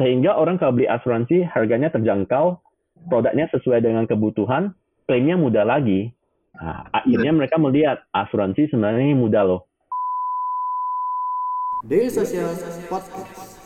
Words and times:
Sehingga 0.00 0.32
orang 0.32 0.56
kalau 0.56 0.80
beli 0.80 0.88
asuransi 0.88 1.44
harganya 1.44 1.92
terjangkau, 1.92 2.56
produknya 3.12 3.52
sesuai 3.52 3.84
dengan 3.84 4.08
kebutuhan, 4.08 4.72
klaimnya 5.04 5.36
mudah 5.36 5.68
lagi. 5.68 6.08
Nah, 6.56 6.88
akhirnya 6.88 7.36
mereka 7.36 7.60
melihat 7.60 8.00
asuransi 8.16 8.72
sebenarnya 8.72 9.12
mudah 9.12 9.44
loh. 9.44 9.60
Daily 11.84 12.08
Social 12.08 12.48
Podcast. 12.88 13.59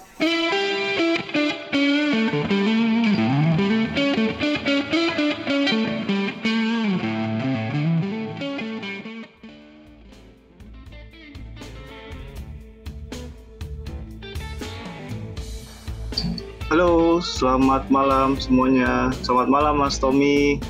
Selamat 17.25 17.88
malam 17.88 18.37
semuanya. 18.37 19.09
Selamat 19.24 19.48
malam 19.48 19.74
Mas 19.80 19.96
Tommy. 19.96 20.60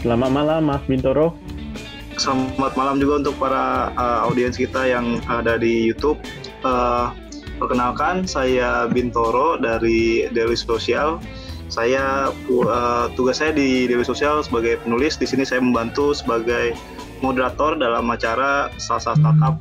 Selamat 0.00 0.32
malam 0.32 0.60
Mas 0.64 0.82
Bintoro. 0.88 1.36
Selamat 2.16 2.72
malam 2.80 2.96
juga 2.96 3.20
untuk 3.20 3.36
para 3.36 3.92
uh, 3.92 4.24
audiens 4.24 4.56
kita 4.56 4.88
yang 4.88 5.20
ada 5.28 5.60
di 5.60 5.92
YouTube. 5.92 6.16
Uh, 6.64 7.12
perkenalkan, 7.60 8.24
saya 8.24 8.88
Bintoro 8.88 9.60
dari 9.60 10.24
Daily 10.32 10.56
Social. 10.56 11.20
Saya 11.68 12.32
uh, 12.48 13.12
tugas 13.12 13.44
saya 13.44 13.52
di 13.52 13.84
Daily 13.84 14.08
Social 14.08 14.40
sebagai 14.40 14.80
penulis. 14.80 15.20
Di 15.20 15.28
sini 15.28 15.44
saya 15.44 15.60
membantu 15.60 16.16
sebagai 16.16 16.72
moderator 17.20 17.76
dalam 17.76 18.08
acara 18.08 18.72
Salsa 18.80 19.12
Startup. 19.20 19.60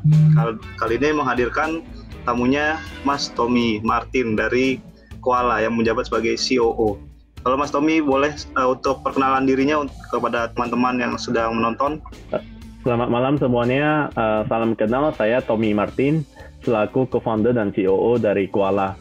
Kali 0.79 0.95
ini 0.95 1.11
menghadirkan 1.11 1.83
tamunya 2.23 2.79
Mas 3.03 3.27
Tommy 3.35 3.83
Martin 3.83 4.39
dari 4.39 4.79
Koala 5.25 5.57
yang 5.65 5.73
menjabat 5.73 6.05
sebagai 6.05 6.37
COO. 6.37 7.01
Kalau 7.41 7.57
Mas 7.57 7.73
Tommy 7.73 7.97
boleh 8.01 8.33
uh, 8.57 8.77
untuk 8.77 9.01
perkenalan 9.01 9.49
dirinya 9.49 9.81
kepada 10.13 10.53
teman-teman 10.53 11.01
yang 11.01 11.13
sedang 11.17 11.57
menonton. 11.57 11.97
Selamat 12.85 13.09
malam 13.09 13.41
semuanya. 13.41 14.13
Uh, 14.13 14.45
salam 14.45 14.77
kenal, 14.77 15.09
saya 15.17 15.41
Tommy 15.41 15.73
Martin 15.73 16.21
selaku 16.61 17.09
co-founder 17.09 17.57
dan 17.57 17.73
COO 17.73 18.21
dari 18.21 18.45
Koala. 18.49 18.93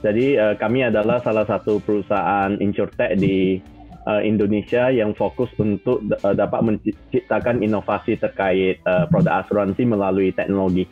Jadi 0.00 0.36
uh, 0.36 0.56
kami 0.56 0.88
adalah 0.88 1.20
salah 1.20 1.44
satu 1.44 1.80
perusahaan 1.84 2.56
insurtech 2.60 3.20
di 3.20 3.60
uh, 4.08 4.20
Indonesia 4.24 4.88
yang 4.88 5.12
fokus 5.12 5.52
untuk 5.60 6.00
uh, 6.24 6.32
dapat 6.32 6.60
menciptakan 6.64 7.60
inovasi 7.60 8.16
terkait 8.16 8.80
uh, 8.88 9.04
produk 9.12 9.44
asuransi 9.44 9.84
melalui 9.84 10.32
teknologi. 10.32 10.88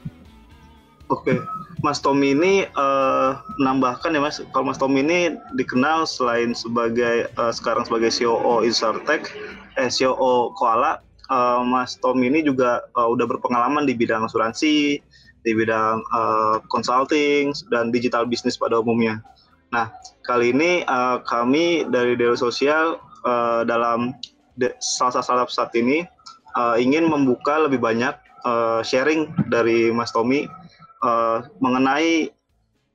Oke, 1.09 1.33
okay. 1.33 1.39
Mas 1.81 2.05
Tommy 2.05 2.37
ini 2.37 2.69
uh, 2.77 3.41
menambahkan 3.57 4.13
ya 4.13 4.21
Mas, 4.21 4.45
kalau 4.53 4.69
Mas 4.69 4.77
Tommy 4.77 5.01
ini 5.01 5.41
dikenal 5.57 6.05
selain 6.05 6.53
sebagai 6.53 7.33
uh, 7.41 7.49
sekarang 7.49 7.89
sebagai 7.89 8.13
COO 8.13 8.61
Insurtech, 8.61 9.33
eh 9.81 9.89
COO 9.89 10.53
Koala, 10.53 11.01
uh, 11.33 11.65
Mas 11.65 11.97
Tommy 11.97 12.29
ini 12.29 12.45
juga 12.45 12.85
uh, 12.93 13.09
udah 13.09 13.25
berpengalaman 13.25 13.89
di 13.89 13.97
bidang 13.97 14.29
asuransi, 14.29 15.01
di 15.49 15.53
bidang 15.57 16.05
uh, 16.13 16.61
consulting 16.69 17.57
dan 17.73 17.89
digital 17.89 18.29
bisnis 18.29 18.61
pada 18.61 18.77
umumnya. 18.77 19.25
Nah, 19.73 19.89
kali 20.29 20.53
ini 20.53 20.85
uh, 20.85 21.25
kami 21.25 21.89
dari 21.89 22.21
Dewa 22.21 22.37
Sosial 22.37 23.01
uh, 23.25 23.65
dalam 23.65 24.13
de, 24.61 24.77
salah 24.83 25.25
satu 25.25 25.49
saat 25.49 25.73
ini 25.73 26.05
uh, 26.53 26.77
ingin 26.77 27.09
membuka 27.09 27.57
lebih 27.65 27.81
banyak 27.81 28.13
uh, 28.45 28.85
sharing 28.85 29.33
dari 29.49 29.89
Mas 29.89 30.13
Tommy 30.13 30.45
uh, 31.03 31.47
mengenai 31.63 32.33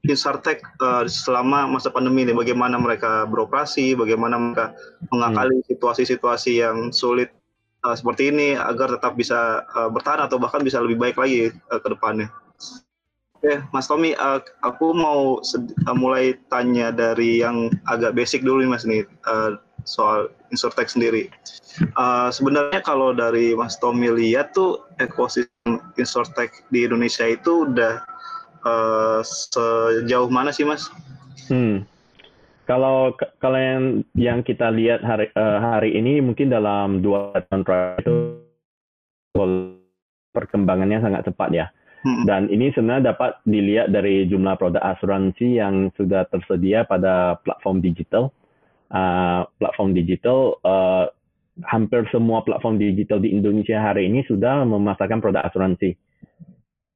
Insartech 0.03 0.59
uh, 0.83 1.07
selama 1.07 1.63
masa 1.63 1.87
pandemi 1.87 2.27
ini, 2.27 2.35
bagaimana 2.35 2.75
mereka 2.75 3.23
beroperasi, 3.23 3.95
bagaimana 3.95 4.35
mereka 4.35 4.75
mengakali 5.15 5.63
hmm. 5.63 5.67
situasi-situasi 5.71 6.59
yang 6.59 6.91
sulit 6.91 7.31
uh, 7.87 7.95
seperti 7.95 8.27
ini 8.27 8.59
agar 8.59 8.91
tetap 8.99 9.15
bisa 9.15 9.63
uh, 9.71 9.87
bertahan 9.87 10.27
atau 10.27 10.35
bahkan 10.35 10.59
bisa 10.59 10.83
lebih 10.83 10.99
baik 10.99 11.15
lagi 11.15 11.55
uh, 11.71 11.79
ke 11.79 11.87
depannya. 11.87 12.27
Oke, 13.39 13.47
okay, 13.47 13.57
Mas 13.71 13.87
Tommy, 13.87 14.11
uh, 14.19 14.43
aku 14.63 14.91
mau 14.91 15.39
uh, 15.39 15.95
mulai 15.95 16.35
tanya 16.51 16.91
dari 16.91 17.39
yang 17.39 17.71
agak 17.87 18.11
basic 18.11 18.43
dulu 18.43 18.59
nih 18.59 18.71
Mas 18.75 18.83
nih 18.83 19.07
uh, 19.27 19.55
soal 19.87 20.31
Insurtech 20.51 20.91
sendiri. 20.91 21.31
Uh, 21.95 22.27
sebenarnya 22.27 22.83
kalau 22.83 23.15
dari 23.15 23.55
Mas 23.55 23.79
Tommy 23.79 24.11
lihat 24.11 24.51
tuh 24.51 24.83
ekosistem 24.99 25.52
insurtech 25.95 26.51
di 26.73 26.85
Indonesia 26.85 27.25
itu 27.25 27.69
udah 27.69 28.03
uh, 28.65 29.19
sejauh 29.23 30.29
mana 30.29 30.51
sih 30.51 30.67
mas? 30.67 30.89
Hmm. 31.47 31.85
Kalau 32.63 33.11
kalau 33.43 33.59
yang 33.59 33.83
yang 34.15 34.39
kita 34.39 34.71
lihat 34.71 35.03
hari 35.03 35.27
uh, 35.35 35.59
hari 35.59 35.99
ini 35.99 36.23
mungkin 36.23 36.47
dalam 36.47 37.03
dua 37.03 37.35
tahun 37.51 37.67
terakhir 37.67 38.07
itu 38.07 38.17
perkembangannya 40.31 41.03
sangat 41.03 41.27
cepat 41.27 41.49
ya. 41.51 41.67
Hmm. 42.03 42.27
Dan 42.27 42.41
ini 42.51 42.71
sebenarnya 42.75 43.15
dapat 43.15 43.39
dilihat 43.47 43.91
dari 43.91 44.27
jumlah 44.27 44.59
produk 44.59 44.83
asuransi 44.95 45.59
yang 45.59 45.91
sudah 45.95 46.27
tersedia 46.27 46.83
pada 46.83 47.39
platform 47.43 47.79
digital. 47.79 48.31
Uh, 48.93 49.47
platform 49.57 49.97
digital 49.97 50.61
uh, 50.61 51.09
hampir 51.61 52.09
semua 52.09 52.41
platform 52.41 52.81
digital 52.81 53.21
di 53.21 53.29
Indonesia 53.29 53.77
hari 53.77 54.09
ini 54.09 54.25
sudah 54.25 54.65
memasarkan 54.65 55.21
produk 55.21 55.45
asuransi. 55.45 55.93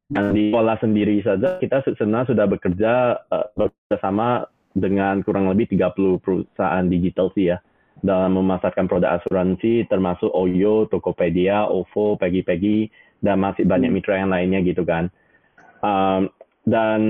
Dan 0.08 0.32
di 0.32 0.56
pola 0.56 0.80
sendiri 0.80 1.20
saja 1.20 1.60
kita 1.60 1.84
sebenarnya 1.84 2.32
sudah 2.32 2.46
bekerja 2.48 2.94
uh, 3.28 3.48
bersama 3.92 4.48
dengan 4.72 5.20
kurang 5.22 5.52
lebih 5.52 5.68
30 5.68 6.24
perusahaan 6.24 6.86
digital 6.88 7.28
sih 7.36 7.52
ya 7.52 7.60
dalam 8.00 8.38
memasarkan 8.38 8.86
produk 8.86 9.20
asuransi 9.20 9.90
termasuk 9.90 10.30
Oyo, 10.32 10.86
Tokopedia, 10.88 11.66
OVO, 11.68 12.16
Pegi-Pegi 12.16 12.88
dan 13.26 13.42
masih 13.42 13.66
banyak 13.66 13.90
mitra 13.90 14.22
yang 14.22 14.30
lainnya 14.32 14.62
gitu 14.62 14.86
kan. 14.86 15.10
Um, 15.82 16.30
dan 16.64 17.02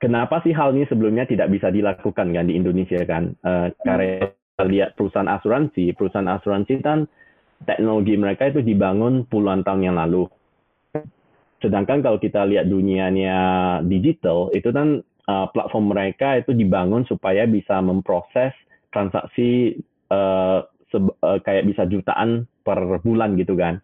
kenapa 0.00 0.40
sih 0.42 0.56
hal 0.56 0.72
ini 0.72 0.88
sebelumnya 0.88 1.28
tidak 1.28 1.52
bisa 1.52 1.68
dilakukan 1.68 2.32
kan 2.32 2.44
di 2.48 2.56
Indonesia 2.56 2.98
kan? 3.04 3.36
Uh, 3.44 3.68
karena 3.84 4.32
lihat 4.60 4.92
perusahaan 4.98 5.30
asuransi, 5.32 5.96
perusahaan 5.96 6.28
asuransi 6.28 6.84
kan 6.84 7.08
teknologi 7.64 8.18
mereka 8.20 8.52
itu 8.52 8.60
dibangun 8.60 9.24
puluhan 9.24 9.64
tahun 9.64 9.88
yang 9.88 9.96
lalu. 9.96 10.28
Sedangkan 11.62 12.02
kalau 12.02 12.18
kita 12.18 12.42
lihat 12.44 12.68
dunianya 12.68 13.38
digital, 13.86 14.50
itu 14.52 14.68
kan 14.74 15.00
uh, 15.30 15.46
platform 15.54 15.94
mereka 15.94 16.36
itu 16.42 16.52
dibangun 16.52 17.06
supaya 17.06 17.46
bisa 17.46 17.78
memproses 17.78 18.50
transaksi 18.90 19.78
uh, 20.10 20.66
uh, 20.92 21.38
kayak 21.46 21.70
bisa 21.70 21.86
jutaan 21.86 22.44
per 22.66 22.76
bulan 23.00 23.38
gitu 23.38 23.54
kan. 23.54 23.78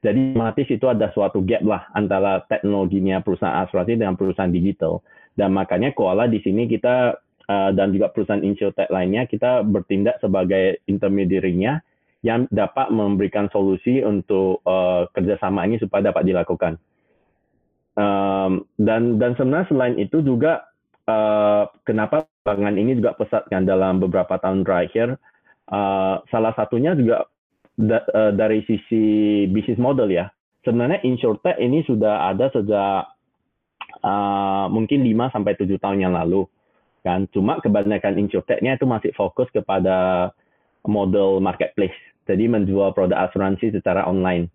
Jadi 0.00 0.32
otomatis 0.32 0.68
itu 0.68 0.86
ada 0.88 1.12
suatu 1.12 1.44
gap 1.44 1.60
lah 1.60 1.84
antara 1.92 2.40
teknologinya 2.48 3.20
perusahaan 3.20 3.68
asuransi 3.68 4.00
dengan 4.00 4.16
perusahaan 4.16 4.50
digital. 4.50 5.04
Dan 5.36 5.52
makanya 5.54 5.92
Koala 5.92 6.26
di 6.26 6.40
sini 6.40 6.66
kita 6.66 7.20
uh, 7.50 7.70
dan 7.74 7.90
juga 7.90 8.14
perusahaan 8.14 8.46
insurtech 8.46 8.86
lainnya, 8.94 9.26
kita 9.26 9.66
bertindak 9.66 10.22
sebagai 10.22 10.78
intermediary-nya 10.86 11.82
yang 12.22 12.46
dapat 12.52 12.92
memberikan 12.94 13.50
solusi 13.50 14.04
untuk 14.04 14.62
uh, 14.62 15.08
kerjasama 15.10 15.66
ini 15.66 15.82
supaya 15.82 16.12
dapat 16.12 16.30
dilakukan. 16.30 16.78
Um, 17.98 18.70
dan 18.78 19.18
dan 19.18 19.34
sebenarnya 19.34 19.68
selain 19.72 19.96
itu 19.98 20.22
juga 20.22 20.70
uh, 21.10 21.66
kenapa 21.82 22.30
bangan 22.46 22.78
ini 22.78 22.96
juga 22.96 23.18
pesat 23.18 23.50
kan 23.50 23.66
dalam 23.66 23.98
beberapa 23.98 24.38
tahun 24.38 24.62
terakhir, 24.62 25.18
uh, 25.72 26.22
salah 26.30 26.52
satunya 26.54 26.94
juga 26.94 27.26
da, 27.74 28.04
uh, 28.14 28.32
dari 28.36 28.62
sisi 28.68 29.44
bisnis 29.50 29.80
model 29.80 30.12
ya. 30.12 30.30
Sebenarnya 30.60 31.00
insurtech 31.08 31.56
ini 31.56 31.80
sudah 31.88 32.28
ada 32.28 32.52
sejak 32.52 33.08
uh, 34.04 34.66
mungkin 34.68 35.08
5 35.08 35.32
sampai 35.32 35.56
7 35.56 35.80
tahun 35.80 36.04
yang 36.04 36.12
lalu 36.12 36.44
kan. 37.04 37.28
Cuma 37.32 37.58
kebanyakan 37.60 38.20
insurtechnya 38.20 38.76
itu 38.76 38.86
masih 38.88 39.12
fokus 39.16 39.48
kepada 39.52 40.30
model 40.84 41.40
marketplace. 41.40 41.96
Jadi 42.28 42.46
menjual 42.46 42.94
produk 42.94 43.28
asuransi 43.28 43.74
secara 43.74 44.06
online. 44.06 44.48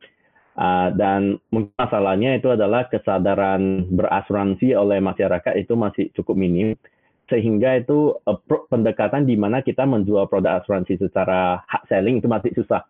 Uh, 0.56 0.88
dan 0.96 1.36
mungkin 1.52 1.76
masalahnya 1.76 2.40
itu 2.40 2.48
adalah 2.48 2.88
kesadaran 2.88 3.92
berasuransi 3.92 4.72
oleh 4.72 5.04
masyarakat 5.04 5.54
itu 5.60 5.76
masih 5.76 6.06
cukup 6.16 6.40
minim. 6.40 6.80
Sehingga 7.28 7.76
itu 7.82 8.16
uh, 8.24 8.40
pendekatan 8.72 9.28
di 9.28 9.36
mana 9.36 9.60
kita 9.60 9.84
menjual 9.84 10.32
produk 10.32 10.64
asuransi 10.64 10.96
secara 10.96 11.60
hard 11.68 11.84
selling 11.92 12.24
itu 12.24 12.30
masih 12.32 12.56
susah 12.56 12.88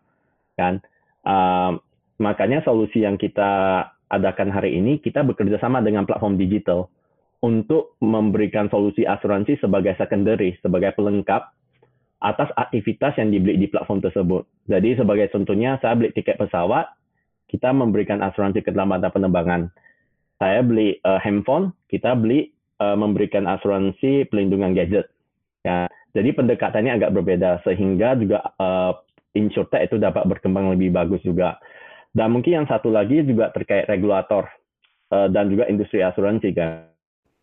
kan. 0.54 0.78
Uh, 1.26 1.82
makanya 2.22 2.62
solusi 2.62 3.02
yang 3.02 3.18
kita 3.18 3.82
adakan 4.06 4.54
hari 4.54 4.78
ini 4.78 5.02
kita 5.02 5.26
bekerja 5.26 5.58
sama 5.58 5.82
dengan 5.82 6.06
platform 6.06 6.38
digital 6.38 6.86
untuk 7.46 7.94
memberikan 8.02 8.66
solusi 8.66 9.06
asuransi 9.06 9.62
sebagai 9.62 9.94
secondary, 9.94 10.58
sebagai 10.66 10.98
pelengkap 10.98 11.46
atas 12.18 12.50
aktivitas 12.58 13.14
yang 13.22 13.30
dibeli 13.30 13.54
di 13.54 13.70
platform 13.70 14.02
tersebut. 14.02 14.42
Jadi 14.66 14.98
sebagai 14.98 15.30
contohnya, 15.30 15.78
saya 15.78 15.94
beli 15.94 16.10
tiket 16.10 16.42
pesawat, 16.42 16.90
kita 17.46 17.70
memberikan 17.70 18.18
asuransi 18.18 18.66
keterlambatan 18.66 19.14
penerbangan. 19.14 19.62
Saya 20.42 20.66
beli 20.66 20.98
uh, 21.06 21.22
handphone, 21.22 21.70
kita 21.86 22.18
beli 22.18 22.50
uh, 22.82 22.98
memberikan 22.98 23.46
asuransi 23.46 24.26
pelindungan 24.26 24.74
gadget. 24.74 25.06
Ya, 25.62 25.86
jadi 26.18 26.34
pendekatannya 26.34 26.98
agak 26.98 27.14
berbeda 27.14 27.62
sehingga 27.62 28.18
juga 28.18 28.42
uh, 28.58 28.98
insurtech 29.38 29.86
itu 29.86 30.02
dapat 30.02 30.26
berkembang 30.26 30.74
lebih 30.74 30.90
bagus 30.90 31.22
juga. 31.22 31.62
Dan 32.10 32.34
mungkin 32.34 32.64
yang 32.64 32.66
satu 32.66 32.90
lagi 32.90 33.22
juga 33.22 33.54
terkait 33.54 33.86
regulator 33.86 34.50
uh, 35.14 35.28
dan 35.30 35.52
juga 35.52 35.70
industri 35.70 36.02
asuransi 36.02 36.50
kan. 36.56 36.95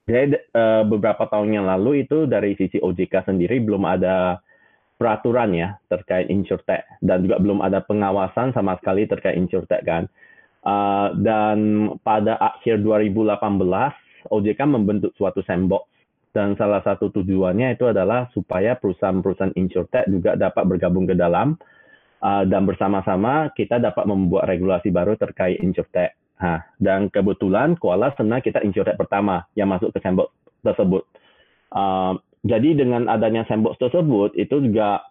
Jadi 0.03 0.35
uh, 0.51 0.83
beberapa 0.83 1.23
tahun 1.31 1.55
yang 1.55 1.65
lalu 1.67 2.03
itu 2.03 2.27
dari 2.27 2.59
sisi 2.59 2.75
OJK 2.83 3.23
sendiri 3.23 3.63
belum 3.63 3.87
ada 3.87 4.43
peraturan 4.99 5.55
ya 5.55 5.79
terkait 5.87 6.27
insurtech 6.27 6.83
dan 6.99 7.23
juga 7.23 7.39
belum 7.39 7.63
ada 7.63 7.79
pengawasan 7.83 8.51
sama 8.51 8.75
sekali 8.83 9.07
terkait 9.07 9.39
insurtech 9.39 9.83
kan. 9.87 10.11
Uh, 10.63 11.11
dan 11.19 11.91
pada 12.03 12.39
akhir 12.39 12.83
2018 12.83 13.39
OJK 14.31 14.59
membentuk 14.63 15.11
suatu 15.15 15.43
sandbox 15.43 15.87
dan 16.31 16.55
salah 16.55 16.79
satu 16.83 17.11
tujuannya 17.11 17.75
itu 17.75 17.87
adalah 17.87 18.31
supaya 18.31 18.75
perusahaan-perusahaan 18.79 19.55
insurtech 19.59 20.07
juga 20.07 20.39
dapat 20.39 20.63
bergabung 20.65 21.05
ke 21.07 21.15
dalam 21.15 21.55
uh, 22.23 22.43
dan 22.47 22.63
bersama-sama 22.63 23.51
kita 23.53 23.77
dapat 23.79 24.03
membuat 24.07 24.47
regulasi 24.47 24.89
baru 24.89 25.19
terkait 25.19 25.59
insurtech. 25.59 26.15
Nah, 26.41 26.59
dan 26.81 27.07
kebetulan 27.13 27.77
Koala 27.79 28.11
sebenarnya 28.15 28.43
kita 28.43 28.59
insurtech 28.65 28.99
pertama 28.99 29.45
yang 29.53 29.69
masuk 29.69 29.93
ke 29.93 29.99
sandbox 30.01 30.33
tersebut. 30.65 31.05
Uh, 31.73 32.17
jadi 32.43 32.75
dengan 32.75 33.07
adanya 33.07 33.47
sandbox 33.47 33.79
tersebut 33.79 34.35
itu 34.35 34.59
juga 34.59 35.07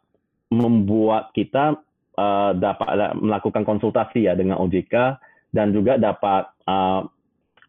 membuat 0.53 1.33
kita 1.33 1.81
uh, 2.21 2.53
dapat 2.53 3.17
melakukan 3.17 3.65
konsultasi 3.65 4.29
ya 4.29 4.37
dengan 4.37 4.61
OJK 4.61 5.17
dan 5.57 5.73
juga 5.73 5.97
dapat 5.97 6.53
uh, 6.69 7.09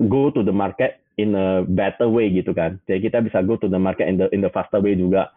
go 0.04 0.28
to 0.36 0.44
the 0.44 0.52
market 0.52 1.00
in 1.16 1.32
a 1.38 1.64
better 1.64 2.10
way 2.12 2.28
gitu 2.34 2.52
kan. 2.52 2.82
Jadi 2.90 3.08
kita 3.08 3.24
bisa 3.24 3.40
go 3.46 3.56
to 3.56 3.72
the 3.72 3.80
market 3.80 4.10
in 4.10 4.20
the 4.20 4.28
in 4.36 4.44
the 4.44 4.52
faster 4.52 4.84
way 4.84 4.98
juga. 4.98 5.32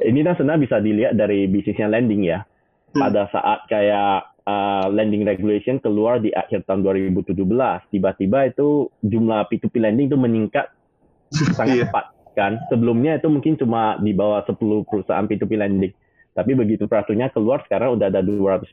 Ini 0.00 0.24
kan 0.24 0.36
sebenarnya 0.36 0.62
bisa 0.64 0.76
dilihat 0.80 1.12
dari 1.16 1.48
bisnisnya 1.48 1.88
lending 1.88 2.28
ya. 2.28 2.44
Hmm. 2.96 3.00
Pada 3.00 3.28
saat 3.32 3.64
kayak 3.68 4.35
uh, 4.46 4.86
lending 4.88 5.26
regulation 5.26 5.82
keluar 5.82 6.22
di 6.22 6.32
akhir 6.32 6.64
tahun 6.64 6.86
2017, 6.86 7.36
tiba-tiba 7.92 8.38
itu 8.48 8.88
jumlah 9.02 9.50
P2P 9.50 9.74
lending 9.82 10.06
itu 10.08 10.18
meningkat 10.18 10.70
sangat 11.58 11.82
yeah. 11.82 11.88
cepat 11.90 12.04
kan. 12.38 12.52
Sebelumnya 12.70 13.18
itu 13.18 13.28
mungkin 13.28 13.58
cuma 13.58 13.98
di 13.98 14.14
bawah 14.14 14.46
10 14.46 14.56
perusahaan 14.86 15.26
P2P 15.26 15.52
lending. 15.58 15.92
Tapi 16.36 16.52
begitu 16.52 16.84
peraturannya 16.84 17.32
keluar 17.32 17.64
sekarang 17.64 17.96
udah 17.96 18.12
ada 18.12 18.20
250 18.20 18.70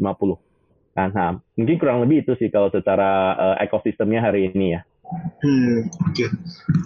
Nah, 0.93 1.09
nah, 1.09 1.41
mungkin 1.57 1.81
kurang 1.81 2.05
lebih 2.05 2.21
itu 2.21 2.37
sih 2.37 2.53
kalau 2.53 2.69
secara 2.69 3.33
uh, 3.33 3.55
ekosistemnya 3.57 4.21
hari 4.21 4.53
ini 4.53 4.77
ya. 4.77 4.81
Hmm, 5.43 5.89
oke, 6.09 6.15
okay. 6.15 6.29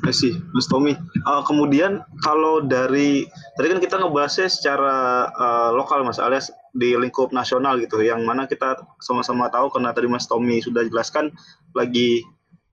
masih 0.03 0.35
Mas 0.51 0.67
Tommy. 0.67 0.95
Uh, 1.23 1.43
kemudian 1.47 2.03
kalau 2.27 2.59
dari 2.59 3.23
tadi 3.55 3.67
kan 3.71 3.79
kita 3.79 3.95
ngebahasnya 3.99 4.47
secara 4.51 5.27
uh, 5.31 5.69
lokal 5.71 6.03
Mas, 6.03 6.19
alias 6.19 6.51
di 6.77 6.93
lingkup 6.93 7.33
nasional 7.33 7.81
gitu, 7.81 7.99
yang 8.05 8.21
mana 8.23 8.45
kita 8.45 8.77
sama-sama 9.01 9.49
tahu 9.49 9.73
karena 9.73 9.91
tadi 9.91 10.07
Mas 10.07 10.29
Tommy 10.29 10.61
sudah 10.61 10.85
jelaskan 10.85 11.33
lagi 11.73 12.21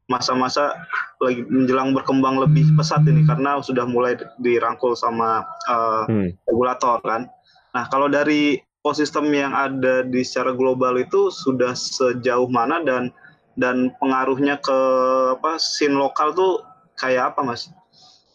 masa-masa 0.04 0.76
lagi 1.24 1.40
menjelang 1.48 1.96
berkembang 1.96 2.36
lebih 2.36 2.76
pesat 2.76 3.00
ini 3.08 3.24
karena 3.24 3.56
sudah 3.64 3.88
mulai 3.88 4.20
dirangkul 4.36 4.92
sama 4.92 5.48
uh, 5.64 6.04
hmm. 6.04 6.36
regulator 6.44 7.00
kan. 7.00 7.24
Nah, 7.72 7.88
kalau 7.88 8.12
dari 8.12 8.60
ekosistem 8.84 9.32
yang 9.32 9.56
ada 9.56 10.04
di 10.04 10.20
secara 10.20 10.52
global 10.52 11.00
itu 11.00 11.32
sudah 11.32 11.72
sejauh 11.72 12.52
mana 12.52 12.84
dan 12.84 13.08
dan 13.56 13.96
pengaruhnya 13.96 14.60
ke 14.60 14.78
apa 15.40 15.56
scene 15.56 15.96
lokal 15.96 16.36
tuh 16.36 16.60
kayak 17.00 17.32
apa 17.32 17.40
mas? 17.40 17.72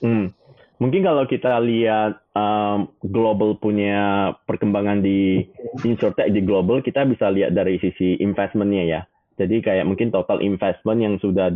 Hmm. 0.02 0.34
Mungkin 0.80 1.04
kalau 1.04 1.28
kita 1.28 1.60
lihat 1.60 2.24
um, 2.32 2.88
global 3.04 3.60
punya 3.60 4.32
perkembangan 4.48 5.04
di 5.04 5.44
insurtech 5.84 6.32
di 6.32 6.40
global, 6.40 6.80
kita 6.80 7.04
bisa 7.04 7.28
lihat 7.28 7.52
dari 7.52 7.76
sisi 7.84 8.16
investmentnya 8.24 8.84
ya. 8.88 9.02
Jadi 9.36 9.60
kayak 9.60 9.88
mungkin 9.88 10.12
total 10.12 10.40
investment 10.40 11.04
yang 11.04 11.16
sudah 11.20 11.52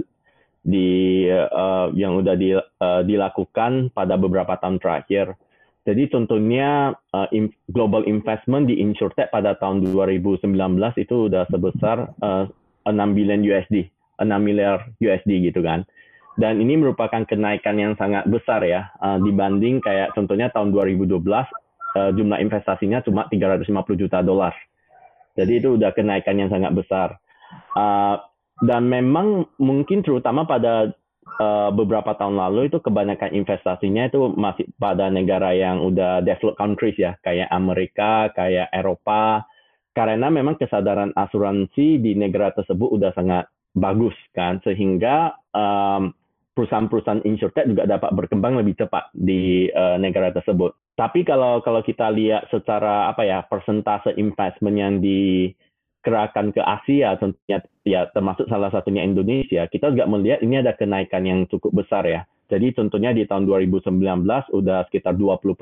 di 0.63 1.23
uh, 1.31 1.91
yang 1.95 2.19
sudah 2.19 2.35
di, 2.35 2.55
uh, 2.55 3.01
dilakukan 3.03 3.91
pada 3.95 4.15
beberapa 4.15 4.55
tahun 4.59 4.79
terakhir 4.79 5.35
jadi 5.83 6.07
contohnya 6.07 6.95
uh, 7.11 7.27
in, 7.35 7.51
global 7.67 8.07
investment 8.07 8.71
di 8.71 8.79
insurtech 8.79 9.27
pada 9.35 9.59
tahun 9.59 9.83
2019 9.83 10.47
itu 10.95 11.27
udah 11.27 11.43
sebesar 11.51 12.15
uh, 12.23 12.47
6 12.87 12.95
billion 13.11 13.43
USD, 13.43 13.91
6 14.15 14.31
miliar 14.39 14.87
USD 15.03 15.43
gitu 15.43 15.59
kan. 15.59 15.83
Dan 16.33 16.57
ini 16.57 16.81
merupakan 16.81 17.21
kenaikan 17.30 17.77
yang 17.77 17.94
sangat 17.94 18.25
besar 18.25 18.65
ya 18.65 18.89
uh, 18.97 19.21
dibanding 19.21 19.77
kayak 19.85 20.18
contohnya 20.18 20.50
tahun 20.50 20.74
2012 20.74 21.21
uh, 21.94 22.12
jumlah 22.13 22.39
investasinya 22.41 23.06
cuma 23.06 23.30
350 23.30 23.69
juta 24.01 24.25
dolar. 24.25 24.53
Jadi 25.33 25.62
itu 25.62 25.77
udah 25.77 25.94
kenaikan 25.94 26.38
yang 26.38 26.50
sangat 26.50 26.74
besar. 26.74 27.18
Uh, 27.74 28.18
dan 28.62 28.85
memang 28.85 29.50
mungkin 29.57 30.06
terutama 30.06 30.45
pada 30.45 30.94
uh, 31.41 31.69
beberapa 31.74 32.13
tahun 32.13 32.38
lalu 32.38 32.69
itu 32.69 32.77
kebanyakan 32.81 33.33
investasinya 33.33 34.09
itu 34.09 34.30
masih 34.33 34.69
pada 34.77 35.09
negara 35.09 35.53
yang 35.57 35.81
udah 35.81 36.21
developed 36.21 36.57
countries 36.57 36.97
ya, 36.97 37.18
kayak 37.25 37.50
Amerika, 37.50 38.30
kayak 38.38 38.69
Eropa, 38.69 39.45
karena 39.97 40.30
memang 40.30 40.57
kesadaran 40.57 41.13
asuransi 41.18 42.01
di 42.01 42.13
negara 42.13 42.53
tersebut 42.53 42.89
udah 42.94 43.12
sangat 43.18 43.50
bagus 43.74 44.13
kan, 44.38 44.62
sehingga 44.62 45.33
um, 45.50 46.13
perusahaan-perusahaan 46.53 47.25
insurtech 47.25 47.65
juga 47.65 47.89
dapat 47.89 48.13
berkembang 48.13 48.61
lebih 48.61 48.77
cepat 48.77 49.09
di 49.13 49.67
uh, 49.73 49.97
negara 49.97 50.29
tersebut. 50.29 50.77
Tapi 50.94 51.25
kalau 51.25 51.59
kalau 51.65 51.81
kita 51.81 52.13
lihat 52.13 52.47
secara 52.53 53.09
apa 53.09 53.25
ya 53.25 53.41
persentase 53.50 54.13
investment 54.21 54.77
yang 54.77 55.01
di 55.01 55.50
gerakan 56.05 56.53
ke 56.53 56.61
Asia 56.61 57.15
tentunya 57.17 57.63
ya 57.81 58.05
termasuk 58.13 58.45
salah 58.45 58.69
satunya 58.69 59.01
Indonesia, 59.01 59.65
kita 59.65 59.89
juga 59.89 60.05
melihat 60.05 60.45
ini 60.45 60.61
ada 60.61 60.77
kenaikan 60.77 61.25
yang 61.25 61.50
cukup 61.50 61.83
besar 61.83 62.05
ya. 62.05 62.21
Jadi 62.53 62.75
contohnya 62.77 63.15
di 63.15 63.25
tahun 63.25 63.49
2019 63.49 63.89
udah 64.53 64.85
sekitar 64.91 65.17
20% 65.17 65.57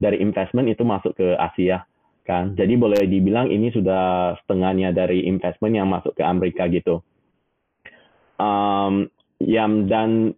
dari 0.00 0.16
investment 0.22 0.72
itu 0.72 0.86
masuk 0.86 1.12
ke 1.18 1.36
Asia 1.36 1.84
kan. 2.24 2.56
Jadi 2.56 2.76
boleh 2.76 3.04
dibilang 3.04 3.52
ini 3.52 3.68
sudah 3.68 4.36
setengahnya 4.44 4.94
dari 4.96 5.26
investment 5.28 5.74
yang 5.76 5.88
masuk 5.90 6.16
ke 6.16 6.22
Amerika 6.24 6.64
gitu. 6.70 7.04
Um, 8.38 9.10
ya 9.42 9.64
dan 9.86 10.34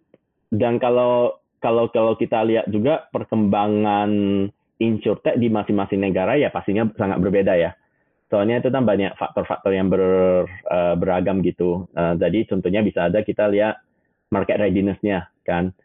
dan 0.53 0.77
kalau 0.77 1.41
kalau 1.61 1.89
kalau 1.93 2.13
kita 2.17 2.41
lihat 2.45 2.69
juga 2.69 3.05
perkembangan 3.13 4.09
insurtech 4.81 5.37
di 5.37 5.49
masing-masing 5.49 6.01
negara 6.01 6.37
ya 6.37 6.49
pastinya 6.49 6.89
sangat 6.97 7.21
berbeda 7.21 7.53
ya 7.53 7.71
soalnya 8.31 8.63
itu 8.63 8.71
kan 8.71 8.87
banyak 8.87 9.11
faktor-faktor 9.19 9.75
yang 9.75 9.91
ber, 9.91 10.01
uh, 10.71 10.95
beragam 10.95 11.43
gitu. 11.43 11.91
Uh, 11.91 12.15
jadi 12.15 12.47
contohnya 12.47 12.79
bisa 12.79 13.11
ada 13.11 13.19
kita 13.27 13.51
lihat 13.51 13.83
market 14.31 14.55
readiness-nya 14.55 15.27
kan. 15.43 15.75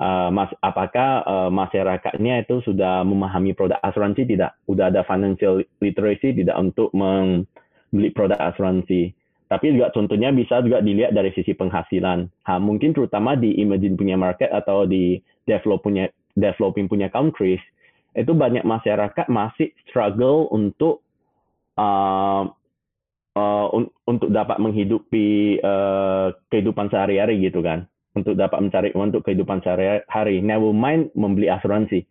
Uh, 0.00 0.32
mas, 0.32 0.48
apakah 0.64 1.20
uh, 1.28 1.50
masyarakatnya 1.52 2.48
itu 2.48 2.64
sudah 2.64 3.04
memahami 3.04 3.52
produk 3.52 3.76
asuransi 3.84 4.24
tidak? 4.24 4.56
Sudah 4.64 4.88
ada 4.88 5.04
financial 5.04 5.60
literacy 5.84 6.32
tidak 6.40 6.56
untuk 6.56 6.88
membeli 6.96 8.08
produk 8.16 8.40
asuransi? 8.48 9.12
Tapi 9.50 9.74
juga 9.74 9.90
contohnya 9.90 10.30
bisa 10.30 10.62
juga 10.62 10.78
dilihat 10.78 11.10
dari 11.10 11.34
sisi 11.34 11.58
penghasilan. 11.58 12.30
Ha, 12.46 12.62
mungkin 12.62 12.94
terutama 12.94 13.34
di 13.34 13.58
emerging 13.58 13.98
punya 13.98 14.14
market 14.14 14.46
atau 14.54 14.86
di 14.86 15.18
develop 15.42 15.82
punya, 15.82 16.06
developing 16.38 16.86
punya 16.86 17.10
countries, 17.10 17.58
itu 18.14 18.30
banyak 18.30 18.62
masyarakat 18.62 19.26
masih 19.26 19.74
struggle 19.90 20.46
untuk 20.54 21.02
uh, 21.74 22.46
uh, 23.34 23.66
un 23.74 23.90
untuk 24.06 24.30
dapat 24.30 24.62
menghidupi 24.62 25.58
uh, 25.66 26.30
kehidupan 26.54 26.86
sehari-hari 26.86 27.42
gitu 27.42 27.58
kan. 27.58 27.90
Untuk 28.14 28.38
dapat 28.38 28.58
mencari 28.62 28.94
untuk 28.94 29.26
kehidupan 29.26 29.66
sehari-hari. 29.66 30.42
Never 30.42 30.70
mind 30.70 31.10
membeli 31.18 31.50
asuransi 31.50 32.06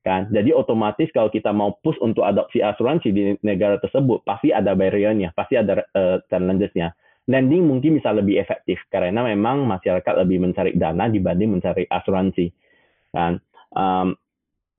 kan 0.00 0.32
jadi 0.32 0.56
otomatis 0.56 1.12
kalau 1.12 1.28
kita 1.28 1.52
mau 1.52 1.76
push 1.84 2.00
untuk 2.00 2.24
adopsi 2.24 2.64
asuransi 2.64 3.08
di 3.12 3.22
negara 3.44 3.76
tersebut 3.76 4.24
pasti 4.24 4.48
ada 4.48 4.72
barriernya 4.72 5.36
pasti 5.36 5.60
ada 5.60 5.84
uh, 5.92 6.16
challengesnya 6.32 6.96
lending 7.28 7.68
mungkin 7.68 8.00
bisa 8.00 8.10
lebih 8.16 8.40
efektif 8.40 8.80
karena 8.88 9.20
memang 9.20 9.68
masyarakat 9.68 10.14
lebih 10.24 10.40
mencari 10.40 10.72
dana 10.72 11.04
dibanding 11.06 11.52
mencari 11.52 11.84
asuransi 11.84 12.48
kan 13.12 13.36
um, 13.76 14.16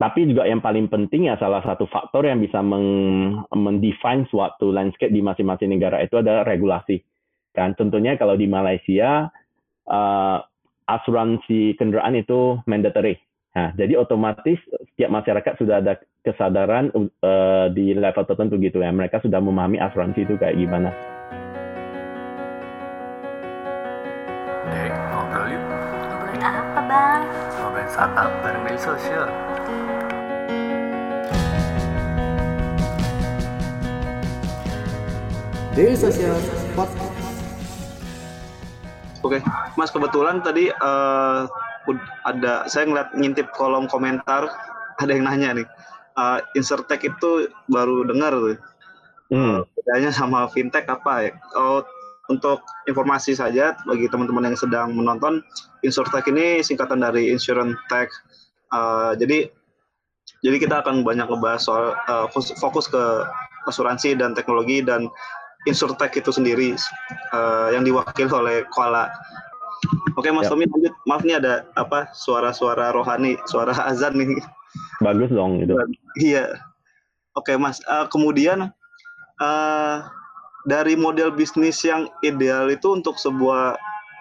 tapi 0.02 0.26
juga 0.26 0.50
yang 0.50 0.58
paling 0.58 0.90
penting 0.90 1.30
ya 1.30 1.38
salah 1.38 1.62
satu 1.62 1.86
faktor 1.86 2.26
yang 2.26 2.42
bisa 2.42 2.58
mendefine 3.54 4.26
suatu 4.26 4.74
landscape 4.74 5.14
di 5.14 5.22
masing-masing 5.22 5.70
negara 5.70 6.02
itu 6.02 6.18
adalah 6.18 6.42
regulasi. 6.42 6.98
Kan 7.54 7.78
contohnya 7.78 8.18
kalau 8.18 8.34
di 8.34 8.50
Malaysia 8.50 9.30
uh, 9.86 10.42
asuransi 10.90 11.78
kendaraan 11.78 12.18
itu 12.18 12.58
mandatory. 12.66 13.14
Nah, 13.52 13.68
jadi 13.76 14.00
otomatis 14.00 14.56
setiap 14.92 15.12
masyarakat 15.12 15.60
sudah 15.60 15.84
ada 15.84 16.00
kesadaran 16.24 16.88
uh, 17.20 17.68
di 17.68 17.92
level 17.92 18.24
tertentu 18.24 18.56
gitu 18.56 18.80
ya. 18.80 18.88
Mereka 18.88 19.20
sudah 19.20 19.44
memahami 19.44 19.76
asuransi 19.76 20.24
itu 20.24 20.40
kayak 20.40 20.56
gimana. 20.56 20.88
Dek, 24.72 24.92
ngobrol 25.12 25.46
yuk. 25.52 25.62
Ngobrolin 25.68 26.40
apa, 26.40 26.80
Bang? 26.88 27.20
Ngobrolin 27.60 27.88
Startup 27.92 28.30
bareng 28.40 28.64
Daily 28.64 28.80
Social. 28.80 29.28
Daily 35.76 35.96
Social 36.00 36.36
Podcast. 36.72 37.16
Oke, 39.20 39.44
Mas 39.76 39.92
kebetulan 39.92 40.40
tadi 40.40 40.72
uh, 40.72 41.44
ada 42.26 42.66
saya 42.70 42.86
ngeliat 42.86 43.10
ngintip 43.14 43.50
kolom 43.54 43.90
komentar 43.90 44.46
ada 45.00 45.12
yang 45.12 45.26
nanya 45.26 45.50
nih, 45.62 45.66
uh, 46.18 46.38
Insertech 46.54 47.02
itu 47.02 47.48
baru 47.70 48.04
dengar 48.06 48.32
tuh. 48.36 48.58
Hmm. 49.32 49.40
Uh, 49.40 49.60
bedanya 49.80 50.12
sama 50.12 50.44
fintech 50.52 50.84
apa 50.86 51.28
ya? 51.28 51.32
Oh, 51.56 51.80
untuk 52.30 52.62
informasi 52.86 53.34
saja 53.34 53.74
bagi 53.88 54.06
teman-teman 54.06 54.52
yang 54.52 54.58
sedang 54.58 54.94
menonton, 54.94 55.40
Insurtech 55.82 56.28
ini 56.28 56.60
singkatan 56.60 57.00
dari 57.00 57.32
Insurance 57.32 57.76
Tech. 57.88 58.08
Uh, 58.72 59.16
jadi 59.18 59.48
jadi 60.42 60.56
kita 60.62 60.86
akan 60.86 61.02
banyak 61.02 61.26
ngebahas 61.26 61.60
soal 61.62 61.84
uh, 62.06 62.26
fokus 62.32 62.86
ke 62.86 63.04
asuransi 63.66 64.14
dan 64.18 64.34
teknologi 64.34 64.82
dan 64.82 65.10
Insurtech 65.66 66.10
itu 66.18 66.34
sendiri 66.34 66.74
uh, 67.30 67.70
yang 67.70 67.86
diwakili 67.86 68.30
oleh 68.30 68.66
Kuala. 68.70 69.06
Oke 70.14 70.28
Mas 70.30 70.46
yep. 70.46 70.52
Tommy 70.54 70.66
lanjut. 70.68 70.94
Maaf 71.08 71.22
nih 71.26 71.36
ada 71.42 71.66
apa 71.74 72.10
suara-suara 72.14 72.94
rohani, 72.94 73.38
suara 73.50 73.74
azan 73.90 74.14
nih. 74.18 74.38
Bagus 75.02 75.30
dong 75.32 75.62
itu. 75.62 75.74
Iya. 76.20 76.52
Oke 77.34 77.56
Mas. 77.56 77.80
Uh, 77.88 78.06
kemudian 78.12 78.70
uh, 79.40 79.96
dari 80.68 80.94
model 80.94 81.34
bisnis 81.34 81.82
yang 81.82 82.06
ideal 82.22 82.70
itu 82.70 82.94
untuk 82.94 83.18
sebuah 83.18 83.74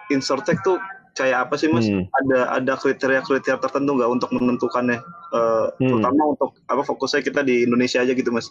insurtech 0.09 0.57
tuh 0.65 0.81
kayak 1.15 1.47
apa 1.47 1.55
sih 1.59 1.69
mas? 1.69 1.85
Hmm. 1.87 2.07
Ada 2.23 2.39
ada 2.61 2.73
kriteria-kriteria 2.79 3.59
tertentu 3.59 3.99
nggak 3.99 4.11
untuk 4.11 4.29
menentukannya? 4.33 4.99
Uh, 5.31 5.69
hmm. 5.77 5.89
Terutama 5.91 6.21
untuk 6.33 6.49
apa 6.71 6.81
fokusnya 6.87 7.21
kita 7.21 7.41
di 7.43 7.67
Indonesia 7.67 8.01
aja 8.01 8.15
gitu 8.15 8.31
mas? 8.31 8.49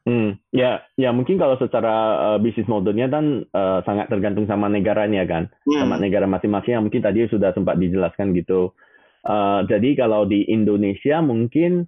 Hmm, 0.00 0.40
ya, 0.48 0.80
ya 0.96 1.12
mungkin 1.12 1.36
kalau 1.36 1.60
secara 1.60 1.92
uh, 2.34 2.38
bisnis 2.40 2.64
modelnya 2.64 3.12
kan 3.12 3.44
uh, 3.52 3.84
sangat 3.84 4.08
tergantung 4.08 4.48
sama 4.48 4.72
negaranya 4.72 5.28
kan, 5.28 5.52
hmm. 5.68 5.76
sama 5.76 6.00
negara 6.00 6.24
masing-masing 6.24 6.72
yang 6.80 6.84
mungkin 6.88 7.04
tadi 7.04 7.28
sudah 7.28 7.52
sempat 7.52 7.76
dijelaskan 7.76 8.32
gitu. 8.32 8.72
Uh, 9.20 9.60
jadi 9.68 10.00
kalau 10.00 10.24
di 10.24 10.48
Indonesia 10.48 11.20
mungkin 11.20 11.84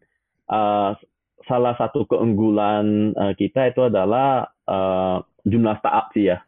uh, 0.52 0.92
salah 1.48 1.74
satu 1.80 2.04
keunggulan 2.04 3.16
uh, 3.16 3.32
kita 3.32 3.72
itu 3.72 3.88
adalah 3.88 4.44
uh, 4.68 5.24
jumlah 5.48 5.80
startup 5.80 6.12
sih 6.12 6.28
ya. 6.28 6.44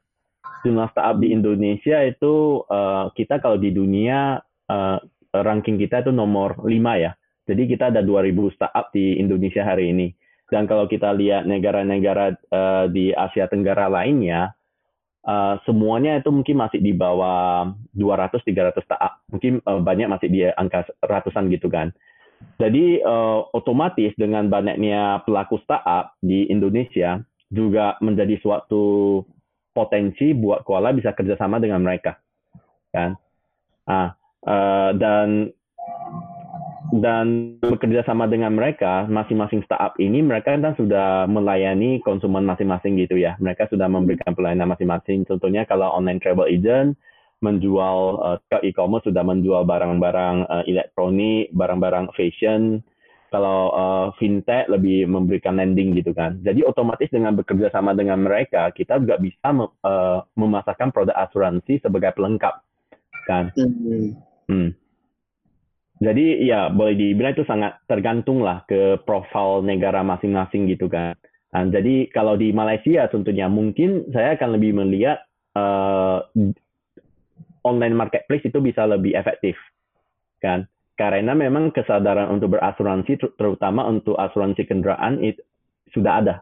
Jumlah 0.68 0.92
startup 0.92 1.16
di 1.21 1.33
Indonesia 1.33 2.04
itu 2.04 2.61
uh, 2.68 3.09
kita 3.16 3.40
kalau 3.40 3.56
di 3.56 3.73
dunia 3.73 4.37
uh, 4.68 4.99
ranking 5.33 5.80
kita 5.80 6.04
itu 6.04 6.12
nomor 6.12 6.61
5 6.61 6.68
ya. 7.00 7.16
Jadi 7.44 7.62
kita 7.68 7.92
ada 7.92 8.00
2000 8.00 8.56
startup 8.56 8.92
di 8.92 9.16
Indonesia 9.21 9.64
hari 9.64 9.92
ini. 9.92 10.09
Dan 10.54 10.70
kalau 10.70 10.87
kita 10.87 11.11
lihat 11.11 11.50
negara-negara 11.50 12.38
uh, 12.54 12.87
di 12.87 13.11
Asia 13.11 13.50
Tenggara 13.50 13.90
lainnya, 13.90 14.54
uh, 15.26 15.58
semuanya 15.66 16.23
itu 16.23 16.30
mungkin 16.30 16.62
masih 16.62 16.78
di 16.78 16.94
bawah 16.94 17.75
200-300 17.99 18.78
startup. 18.87 19.18
Mungkin 19.34 19.58
uh, 19.66 19.82
banyak 19.82 20.06
masih 20.06 20.30
di 20.30 20.46
angka 20.46 20.87
ratusan 21.02 21.50
gitu 21.50 21.66
kan. 21.66 21.90
Jadi 22.62 23.02
uh, 23.02 23.50
otomatis 23.50 24.14
dengan 24.14 24.46
banyaknya 24.46 25.26
pelaku 25.26 25.58
startup 25.66 26.14
di 26.23 26.46
Indonesia, 26.46 27.18
juga 27.54 27.94
menjadi 28.02 28.38
suatu 28.42 29.23
potensi 29.75 30.34
buat 30.34 30.66
Kuala 30.66 30.90
bisa 30.90 31.14
kerjasama 31.14 31.62
dengan 31.62 31.82
mereka, 31.82 32.18
kan? 32.90 33.14
Ah, 33.87 34.14
uh, 34.46 34.90
dan 34.96 35.50
dan 37.02 37.58
bekerja 37.58 38.06
sama 38.06 38.30
dengan 38.30 38.54
mereka, 38.54 39.08
masing-masing 39.10 39.66
startup 39.66 39.98
ini 39.98 40.22
mereka 40.22 40.54
kan 40.54 40.78
sudah 40.78 41.26
melayani 41.26 41.98
konsumen 42.06 42.46
masing-masing 42.46 42.94
gitu 43.02 43.18
ya. 43.18 43.34
Mereka 43.42 43.66
sudah 43.66 43.90
memberikan 43.90 44.30
pelayanan 44.36 44.70
masing-masing. 44.70 45.26
Contohnya 45.26 45.66
kalau 45.66 45.90
online 45.90 46.22
travel 46.22 46.46
agent 46.46 46.94
menjual 47.42 47.98
uh, 48.22 48.38
e-commerce 48.62 49.04
sudah 49.10 49.26
menjual 49.26 49.66
barang-barang 49.66 50.36
uh, 50.46 50.64
elektronik, 50.70 51.50
barang-barang 51.52 52.14
fashion, 52.14 52.80
kalau 53.34 53.74
uh, 53.74 54.06
fintech 54.22 54.70
lebih 54.70 55.10
memberikan 55.10 55.58
lending 55.58 55.98
gitu 55.98 56.14
kan. 56.14 56.38
Jadi 56.46 56.62
otomatis 56.62 57.10
dengan 57.10 57.34
bekerja 57.34 57.74
sama 57.74 57.90
dengan 57.90 58.22
mereka, 58.22 58.70
kita 58.70 59.02
juga 59.02 59.18
bisa 59.18 59.50
uh, 59.50 60.22
memasarkan 60.38 60.94
produk 60.94 61.18
asuransi 61.26 61.82
sebagai 61.82 62.14
pelengkap 62.14 62.62
kan. 63.26 63.50
Hmm. 63.58 64.14
Hmm. 64.46 64.70
Jadi 66.02 66.42
ya 66.42 66.74
boleh 66.74 66.98
dibilang 66.98 67.38
itu 67.38 67.46
sangat 67.46 67.78
tergantung 67.86 68.42
lah 68.42 68.66
ke 68.66 68.98
profil 69.06 69.62
negara 69.62 70.02
masing-masing 70.02 70.66
gitu 70.66 70.90
kan. 70.90 71.14
Nah, 71.54 71.70
jadi 71.70 72.10
kalau 72.10 72.34
di 72.34 72.50
Malaysia 72.50 73.06
tentunya 73.06 73.46
mungkin 73.46 74.10
saya 74.10 74.34
akan 74.34 74.58
lebih 74.58 74.74
melihat 74.74 75.22
uh, 75.54 76.26
online 77.64 77.96
marketplace 77.96 78.44
itu 78.44 78.60
bisa 78.60 78.84
lebih 78.84 79.16
efektif 79.16 79.56
kan 80.38 80.68
karena 80.94 81.32
memang 81.32 81.72
kesadaran 81.74 82.30
untuk 82.30 82.54
berasuransi 82.54 83.34
terutama 83.34 83.88
untuk 83.88 84.14
asuransi 84.14 84.68
kendaraan 84.68 85.18
itu 85.24 85.40
sudah 85.90 86.20
ada 86.20 86.34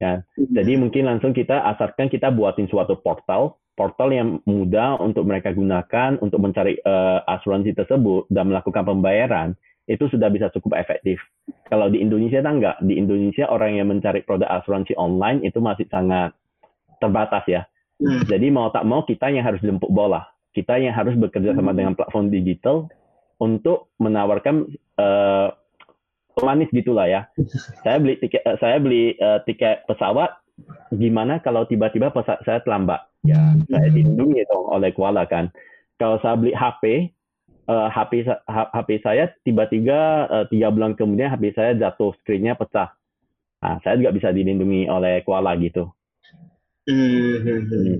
ya 0.00 0.24
hmm. 0.24 0.50
jadi 0.50 0.72
mungkin 0.80 1.04
langsung 1.06 1.36
kita 1.36 1.62
asarkan 1.76 2.08
kita 2.10 2.32
buatin 2.32 2.66
suatu 2.66 2.98
portal 2.98 3.60
portal 3.74 4.14
yang 4.14 4.28
mudah 4.46 4.98
untuk 5.02 5.26
mereka 5.26 5.50
gunakan 5.50 6.18
untuk 6.22 6.38
mencari 6.38 6.78
uh, 6.86 7.22
asuransi 7.26 7.74
tersebut 7.74 8.30
dan 8.30 8.50
melakukan 8.50 8.86
pembayaran 8.86 9.58
itu 9.84 10.08
sudah 10.08 10.32
bisa 10.32 10.48
cukup 10.54 10.80
efektif. 10.80 11.20
Kalau 11.68 11.92
di 11.92 12.00
Indonesia 12.00 12.40
kan 12.40 12.56
enggak. 12.62 12.80
Di 12.80 12.96
Indonesia 12.96 13.44
orang 13.52 13.76
yang 13.76 13.92
mencari 13.92 14.24
produk 14.24 14.48
asuransi 14.62 14.96
online 14.96 15.44
itu 15.44 15.60
masih 15.60 15.84
sangat 15.92 16.32
terbatas 17.02 17.44
ya. 17.44 17.62
Hmm. 18.00 18.24
Jadi 18.24 18.48
mau 18.48 18.72
tak 18.72 18.88
mau 18.88 19.04
kita 19.04 19.28
yang 19.28 19.44
harus 19.44 19.60
jemput 19.60 19.92
bola. 19.92 20.24
Kita 20.56 20.80
yang 20.80 20.94
harus 20.96 21.18
bekerja 21.18 21.52
sama 21.52 21.74
hmm. 21.74 21.78
dengan 21.78 21.92
platform 21.98 22.32
digital 22.32 22.88
untuk 23.42 23.92
menawarkan 24.00 24.70
uh, 24.96 25.52
manis 26.40 26.70
gitulah 26.72 27.04
ya. 27.04 27.28
Saya 27.84 28.00
beli 28.00 28.16
tiket 28.18 28.42
uh, 28.46 28.56
saya 28.56 28.80
beli 28.80 29.14
uh, 29.20 29.44
tiket 29.44 29.84
pesawat 29.84 30.32
gimana 30.94 31.42
kalau 31.42 31.66
tiba-tiba 31.66 32.14
saya 32.46 32.62
terlambat? 32.62 33.06
Ya, 33.24 33.56
saya 33.70 33.88
dilindungi 33.90 34.44
dong 34.46 34.68
oleh 34.68 34.92
Kuala 34.92 35.24
kan. 35.24 35.50
Kalau 35.96 36.20
saya 36.20 36.36
beli 36.36 36.52
HP, 36.52 37.14
uh, 37.70 37.88
HP 37.88 38.28
HP 38.50 38.88
saya 39.00 39.32
tiba-tiba 39.42 40.28
uh, 40.28 40.44
tiga 40.50 40.68
bulan 40.70 40.94
kemudian 40.94 41.32
HP 41.32 41.56
saya 41.56 41.72
jatuh, 41.74 42.12
screen-nya 42.22 42.54
pecah. 42.54 42.92
Nah, 43.64 43.80
saya 43.80 43.96
juga 43.96 44.12
bisa 44.12 44.28
dilindungi 44.30 44.86
oleh 44.86 45.24
Kuala 45.24 45.56
gitu. 45.56 45.88
Hmm. 46.84 47.40
hmm, 47.40 47.42
hmm. 47.42 47.64
hmm 47.70 47.98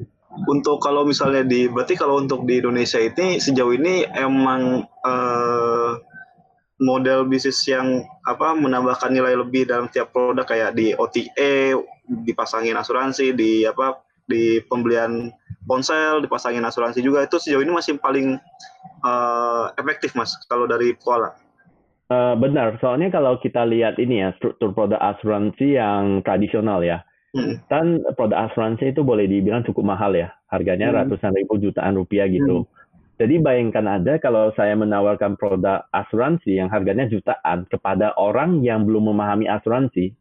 untuk 0.50 0.82
kalau 0.82 1.06
misalnya 1.06 1.46
di 1.46 1.70
berarti 1.70 1.94
kalau 1.94 2.18
untuk 2.18 2.42
di 2.42 2.58
Indonesia 2.58 2.98
ini 2.98 3.38
sejauh 3.38 3.74
ini 3.78 4.02
emang 4.18 4.82
uh, 5.06 5.90
model 6.82 7.30
bisnis 7.30 7.62
yang 7.70 8.02
apa 8.26 8.58
menambahkan 8.58 9.14
nilai 9.14 9.38
lebih 9.38 9.70
dalam 9.70 9.86
tiap 9.88 10.10
produk 10.10 10.42
kayak 10.42 10.74
di 10.74 10.90
OTA 10.98 11.78
dipasangin 12.04 12.76
asuransi 12.76 13.32
di 13.32 13.64
apa 13.64 14.00
di 14.24 14.60
pembelian 14.68 15.32
ponsel 15.64 16.20
dipasangin 16.24 16.64
asuransi 16.64 17.00
juga 17.00 17.24
itu 17.24 17.40
sejauh 17.40 17.64
ini 17.64 17.72
masih 17.72 17.96
paling 18.00 18.36
uh, 19.04 19.72
efektif 19.80 20.12
mas 20.16 20.36
kalau 20.48 20.68
dari 20.68 20.96
Kuala. 21.00 21.36
Uh, 22.12 22.36
benar, 22.36 22.76
soalnya 22.84 23.08
kalau 23.08 23.40
kita 23.40 23.64
lihat 23.64 23.96
ini 23.96 24.20
ya 24.20 24.36
struktur 24.36 24.76
produk 24.76 25.00
asuransi 25.00 25.80
yang 25.80 26.20
tradisional 26.20 26.84
ya, 26.84 27.00
Hmm. 27.34 27.58
Kan 27.66 27.98
produk 28.14 28.46
asuransi 28.46 28.94
itu 28.94 29.02
boleh 29.02 29.26
dibilang 29.26 29.66
cukup 29.66 29.82
mahal 29.82 30.14
ya, 30.14 30.30
harganya 30.54 30.94
hmm. 30.94 30.96
ratusan 31.02 31.34
ribu 31.34 31.58
jutaan 31.58 31.98
rupiah 31.98 32.30
gitu. 32.30 32.62
Hmm. 32.62 32.70
Jadi 33.18 33.42
bayangkan 33.42 33.86
ada 33.90 34.18
kalau 34.22 34.54
saya 34.54 34.74
menawarkan 34.78 35.34
produk 35.38 35.86
asuransi 35.90 36.62
yang 36.62 36.70
harganya 36.70 37.10
jutaan 37.10 37.66
kepada 37.66 38.14
orang 38.18 38.62
yang 38.62 38.86
belum 38.86 39.10
memahami 39.10 39.50
asuransi, 39.50 40.14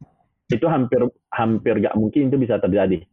itu 0.52 0.66
hampir 0.68 1.00
hampir 1.32 1.74
gak 1.80 1.96
mungkin 1.96 2.28
itu 2.28 2.36
bisa 2.36 2.60
terjadi. 2.60 3.04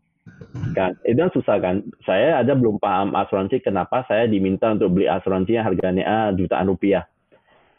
Kan, 0.77 0.95
itu 1.01 1.17
susah 1.33 1.57
kan. 1.57 1.81
Saya 2.05 2.39
ada 2.39 2.53
belum 2.53 2.77
paham 2.77 3.17
asuransi, 3.17 3.63
kenapa 3.63 4.05
saya 4.05 4.29
diminta 4.29 4.69
untuk 4.69 4.93
beli 4.93 5.09
asuransi 5.09 5.57
yang 5.57 5.65
harganya 5.65 6.03
ah, 6.05 6.29
jutaan 6.31 6.69
rupiah. 6.69 7.09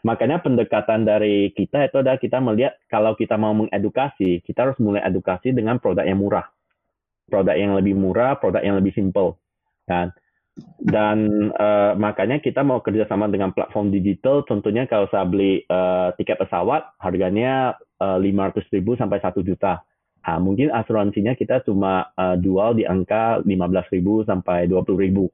Makanya 0.03 0.43
pendekatan 0.43 1.07
dari 1.07 1.55
kita 1.55 1.87
itu 1.87 2.03
adalah 2.03 2.19
kita 2.19 2.43
melihat 2.43 2.75
kalau 2.91 3.15
kita 3.15 3.39
mau 3.39 3.55
mengedukasi, 3.55 4.43
kita 4.43 4.67
harus 4.67 4.77
mulai 4.83 4.99
edukasi 5.07 5.55
dengan 5.55 5.79
produk 5.79 6.03
yang 6.03 6.19
murah. 6.19 6.43
Produk 7.31 7.55
yang 7.55 7.71
lebih 7.79 7.95
murah, 7.95 8.35
produk 8.35 8.59
yang 8.59 8.75
lebih 8.75 8.91
simple. 8.91 9.39
Kan? 9.87 10.11
Dan 10.77 11.49
uh, 11.55 11.95
makanya 11.95 12.43
kita 12.43 12.61
mau 12.61 12.83
kerjasama 12.83 13.31
dengan 13.31 13.55
platform 13.55 13.89
digital, 13.89 14.43
contohnya 14.43 14.85
kalau 14.85 15.07
saya 15.07 15.23
beli 15.25 15.63
uh, 15.71 16.11
tiket 16.19 16.35
pesawat, 16.35 16.93
harganya 16.99 17.79
500 18.01 18.73
ribu 18.73 18.97
sampai 18.97 19.19
1 19.21 19.43
juta. 19.43 19.83
Nah, 20.23 20.39
mungkin 20.39 20.71
asuransinya 20.71 21.35
kita 21.35 21.67
cuma 21.67 22.09
uh, 22.15 22.39
jual 22.39 22.79
di 22.79 22.87
angka 22.87 23.43
15 23.43 23.93
ribu 23.93 24.23
sampai 24.23 24.71
20 24.71 24.95
ribu. 24.95 25.27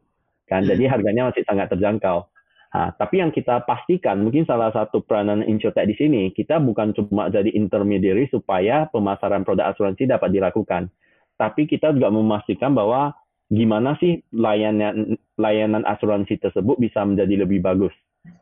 Kan? 0.50 0.66
Jadi 0.66 0.90
harganya 0.90 1.30
masih 1.30 1.46
sangat 1.46 1.70
terjangkau 1.70 2.26
Nah, 2.70 2.94
tapi 2.94 3.18
yang 3.18 3.34
kita 3.34 3.66
pastikan, 3.66 4.22
mungkin 4.22 4.46
salah 4.46 4.70
satu 4.70 5.02
peranan 5.02 5.42
insurtech 5.42 5.90
di 5.90 5.96
sini, 5.98 6.22
kita 6.30 6.62
bukan 6.62 6.94
cuma 6.94 7.26
jadi 7.34 7.50
intermediary 7.50 8.30
supaya 8.30 8.86
pemasaran 8.94 9.42
produk 9.42 9.74
asuransi 9.74 10.06
dapat 10.06 10.30
dilakukan. 10.30 10.94
Tapi 11.34 11.66
kita 11.66 11.98
juga 11.98 12.14
memastikan 12.14 12.78
bahwa 12.78 13.18
gimana 13.50 13.98
sih 13.98 14.22
layanan 14.30 15.18
layanan 15.42 15.82
asuransi 15.82 16.38
tersebut 16.38 16.78
bisa 16.78 17.02
menjadi 17.02 17.42
lebih 17.42 17.58
bagus. 17.58 17.96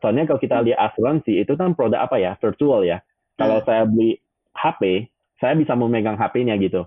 Soalnya 0.04 0.28
kalau 0.28 0.40
kita 0.44 0.60
lihat 0.60 0.92
asuransi, 0.92 1.40
itu 1.40 1.56
kan 1.56 1.72
produk 1.72 2.04
apa 2.04 2.20
ya? 2.20 2.36
Virtual 2.36 2.84
ya. 2.84 3.00
Kalau 3.38 3.62
hmm. 3.62 3.66
saya 3.66 3.82
beli 3.86 4.18
HP, 4.58 5.06
saya 5.38 5.54
bisa 5.54 5.78
memegang 5.78 6.18
HP-nya 6.18 6.58
gitu. 6.58 6.84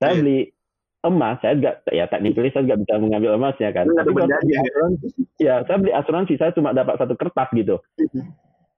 Saya 0.00 0.16
iya. 0.16 0.20
beli 0.24 0.38
emas, 1.04 1.36
saya 1.44 1.52
juga 1.60 1.72
ya 1.92 2.08
technically 2.08 2.48
saya 2.48 2.64
juga 2.64 2.80
bisa 2.80 2.94
mengambil 2.96 3.36
emas 3.36 3.56
ya 3.60 3.70
kan. 3.70 3.84
Tapi 3.84 4.10
kalau 4.16 4.28
ya. 4.48 4.60
asuransi, 4.64 5.06
ya 5.36 5.54
saya 5.68 5.76
beli 5.76 5.92
asuransi 5.92 6.34
saya 6.40 6.50
cuma 6.56 6.72
dapat 6.72 6.96
satu 6.96 7.14
kertas 7.14 7.48
gitu. 7.52 7.76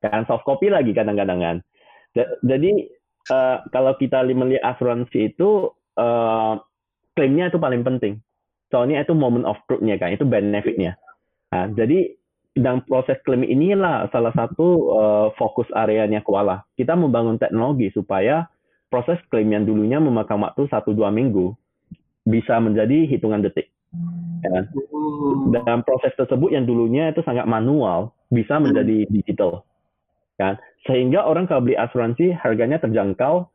Kan 0.03 0.27
soft 0.27 0.43
copy 0.43 0.69
lagi 0.69 0.91
kadang-kadang 0.91 1.39
kan. 1.39 1.57
Jadi 2.43 2.91
uh, 3.31 3.63
kalau 3.71 3.95
kita 3.95 4.27
melihat 4.27 4.75
asuransi 4.75 5.35
itu 5.35 5.71
uh, 5.97 6.59
klaimnya 7.15 7.49
itu 7.55 7.59
paling 7.63 7.87
penting. 7.87 8.19
Soalnya 8.75 9.07
itu 9.07 9.15
moment 9.15 9.47
of 9.47 9.63
truth-nya 9.71 9.95
kan, 9.95 10.11
itu 10.11 10.27
benefit-nya. 10.27 10.99
Nah, 11.55 11.71
jadi 11.71 12.19
dalam 12.57 12.81
proses 12.89 13.21
klaim 13.21 13.45
inilah 13.45 14.09
salah 14.09 14.33
satu 14.33 14.67
uh, 14.97 15.29
fokus 15.37 15.69
areanya 15.77 16.25
Koala. 16.25 16.65
Kita 16.73 16.97
membangun 16.97 17.37
teknologi 17.37 17.93
supaya 17.93 18.49
proses 18.89 19.21
klaim 19.29 19.53
yang 19.53 19.69
dulunya 19.69 20.01
memakan 20.01 20.49
waktu 20.49 20.65
satu 20.73 20.97
dua 20.97 21.13
minggu 21.13 21.53
bisa 22.25 22.57
menjadi 22.59 23.05
hitungan 23.07 23.45
detik. 23.45 23.69
Ya 24.41 24.49
kan? 24.51 24.65
Dan 25.53 25.79
proses 25.85 26.17
tersebut 26.17 26.57
yang 26.57 26.65
dulunya 26.65 27.13
itu 27.13 27.21
sangat 27.23 27.45
manual 27.45 28.17
bisa 28.33 28.57
menjadi 28.57 29.05
digital. 29.13 29.63
Kan? 30.41 30.57
Sehingga 30.89 31.29
orang 31.29 31.45
kalau 31.45 31.65
beli 31.65 31.77
asuransi 31.77 32.33
harganya 32.35 32.81
terjangkau, 32.81 33.47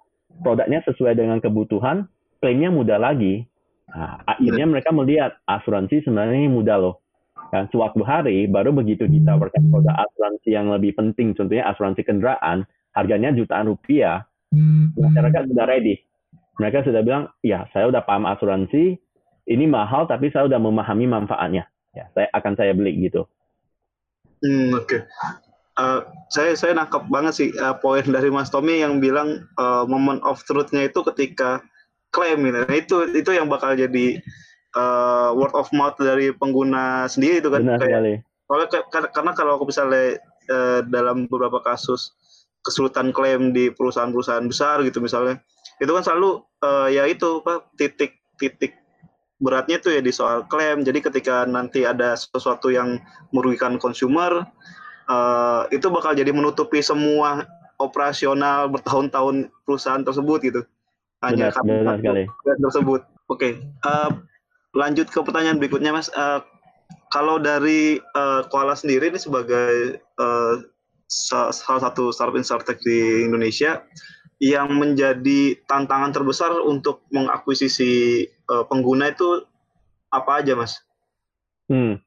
produknya 0.46 0.86
sesuai 0.86 1.18
dengan 1.18 1.42
kebutuhan, 1.42 2.06
klaimnya 2.38 2.70
mudah 2.70 3.02
lagi. 3.02 3.50
Nah, 3.92 4.24
akhirnya 4.24 4.66
mereka 4.70 4.96
melihat 4.96 5.36
asuransi 5.50 6.06
sebenarnya 6.08 6.48
mudah 6.48 6.78
loh. 6.80 6.96
Kan 7.52 7.68
suatu 7.68 8.00
hari 8.02 8.48
baru 8.48 8.72
begitu 8.72 9.06
ditawarkan 9.06 9.68
produk 9.70 10.08
asuransi 10.08 10.56
yang 10.56 10.72
lebih 10.72 10.96
penting, 10.96 11.36
contohnya 11.36 11.68
asuransi 11.68 12.02
kendaraan, 12.08 12.64
harganya 12.96 13.36
jutaan 13.36 13.68
rupiah, 13.68 14.24
masyarakat 14.96 15.52
sudah 15.52 15.68
ready 15.68 16.00
mereka 16.62 16.86
sudah 16.86 17.02
bilang, 17.02 17.26
ya 17.42 17.66
saya 17.74 17.90
udah 17.90 18.06
paham 18.06 18.30
asuransi, 18.30 19.02
ini 19.50 19.66
mahal 19.66 20.06
tapi 20.06 20.30
saya 20.30 20.46
udah 20.46 20.62
memahami 20.62 21.10
manfaatnya. 21.10 21.66
Ya, 21.98 22.06
saya 22.14 22.30
akan 22.38 22.54
saya 22.54 22.78
beli 22.78 23.10
gitu. 23.10 23.26
Hmm, 24.46 24.70
oke. 24.78 24.86
Okay. 24.86 25.02
Uh, 25.80 25.82
eh, 25.82 26.00
saya 26.30 26.52
saya 26.54 26.72
nangkep 26.78 27.10
banget 27.10 27.34
sih 27.34 27.50
uh, 27.58 27.76
poin 27.82 28.06
dari 28.06 28.30
Mas 28.30 28.54
Tommy 28.54 28.84
yang 28.86 29.02
bilang 29.02 29.48
uh, 29.58 29.88
moment 29.90 30.22
of 30.22 30.44
truth-nya 30.46 30.88
itu 30.88 31.02
ketika 31.12 31.66
klaim 32.14 32.46
gitu. 32.46 32.58
Nah, 32.62 32.76
itu 32.76 32.98
itu 33.18 33.32
yang 33.34 33.50
bakal 33.50 33.74
jadi 33.74 34.22
uh, 34.76 35.32
word 35.36 35.54
of 35.58 35.68
mouth 35.76 35.96
dari 36.00 36.32
pengguna 36.36 37.08
sendiri 37.08 37.40
itu 37.44 37.50
kan. 37.50 37.64
Benar 37.64 37.80
sekali. 37.82 38.14
Soalnya 38.48 38.68
karena 38.92 39.32
kalau 39.32 39.56
aku 39.56 39.72
misalnya 39.72 40.20
uh, 40.52 40.80
dalam 40.88 41.28
beberapa 41.32 41.64
kasus 41.64 42.12
kesulitan 42.62 43.10
klaim 43.10 43.52
di 43.52 43.74
perusahaan-perusahaan 43.74 44.46
besar 44.46 44.86
gitu 44.86 45.02
misalnya 45.02 45.42
itu 45.82 45.90
kan 45.90 46.06
selalu 46.06 46.46
uh, 46.62 46.88
ya 46.94 47.10
itu 47.10 47.42
apa 47.42 47.66
titik 47.74 48.22
titik 48.38 48.78
beratnya 49.42 49.82
itu 49.82 49.90
ya 49.90 50.02
di 50.06 50.14
soal 50.14 50.46
klaim 50.46 50.86
jadi 50.86 51.02
ketika 51.02 51.50
nanti 51.50 51.90
ada 51.90 52.14
sesuatu 52.14 52.70
yang 52.70 53.02
merugikan 53.34 53.82
konsumer 53.82 54.46
uh, 55.10 55.66
itu 55.74 55.90
bakal 55.90 56.14
jadi 56.14 56.30
menutupi 56.30 56.86
semua 56.86 57.50
operasional 57.82 58.70
bertahun-tahun 58.70 59.50
perusahaan 59.66 60.06
tersebut 60.06 60.40
gitu 60.46 60.62
hanya 61.26 61.50
benar, 61.66 61.98
benar 61.98 62.58
tersebut 62.70 63.02
oke 63.26 63.42
okay. 63.42 63.66
uh, 63.82 64.14
lanjut 64.72 65.12
ke 65.12 65.20
pertanyaan 65.20 65.60
berikutnya 65.60 65.92
mas 65.92 66.08
uh, 66.16 66.40
kalau 67.12 67.38
dari 67.38 68.00
uh, 68.16 68.48
Koala 68.48 68.74
sendiri 68.74 69.12
ini 69.12 69.20
sebagai 69.20 70.00
uh, 70.16 70.64
salah 71.12 71.82
satu 71.92 72.16
startup 72.16 72.40
insurtech 72.40 72.80
di 72.80 73.28
Indonesia 73.28 73.84
yang 74.42 74.74
menjadi 74.74 75.60
tantangan 75.70 76.16
terbesar 76.16 76.50
untuk 76.64 77.06
mengakuisisi 77.12 78.26
uh, 78.50 78.66
pengguna 78.66 79.12
itu 79.12 79.46
apa 80.10 80.42
aja, 80.42 80.58
Mas? 80.58 80.82
Hmm, 81.70 82.02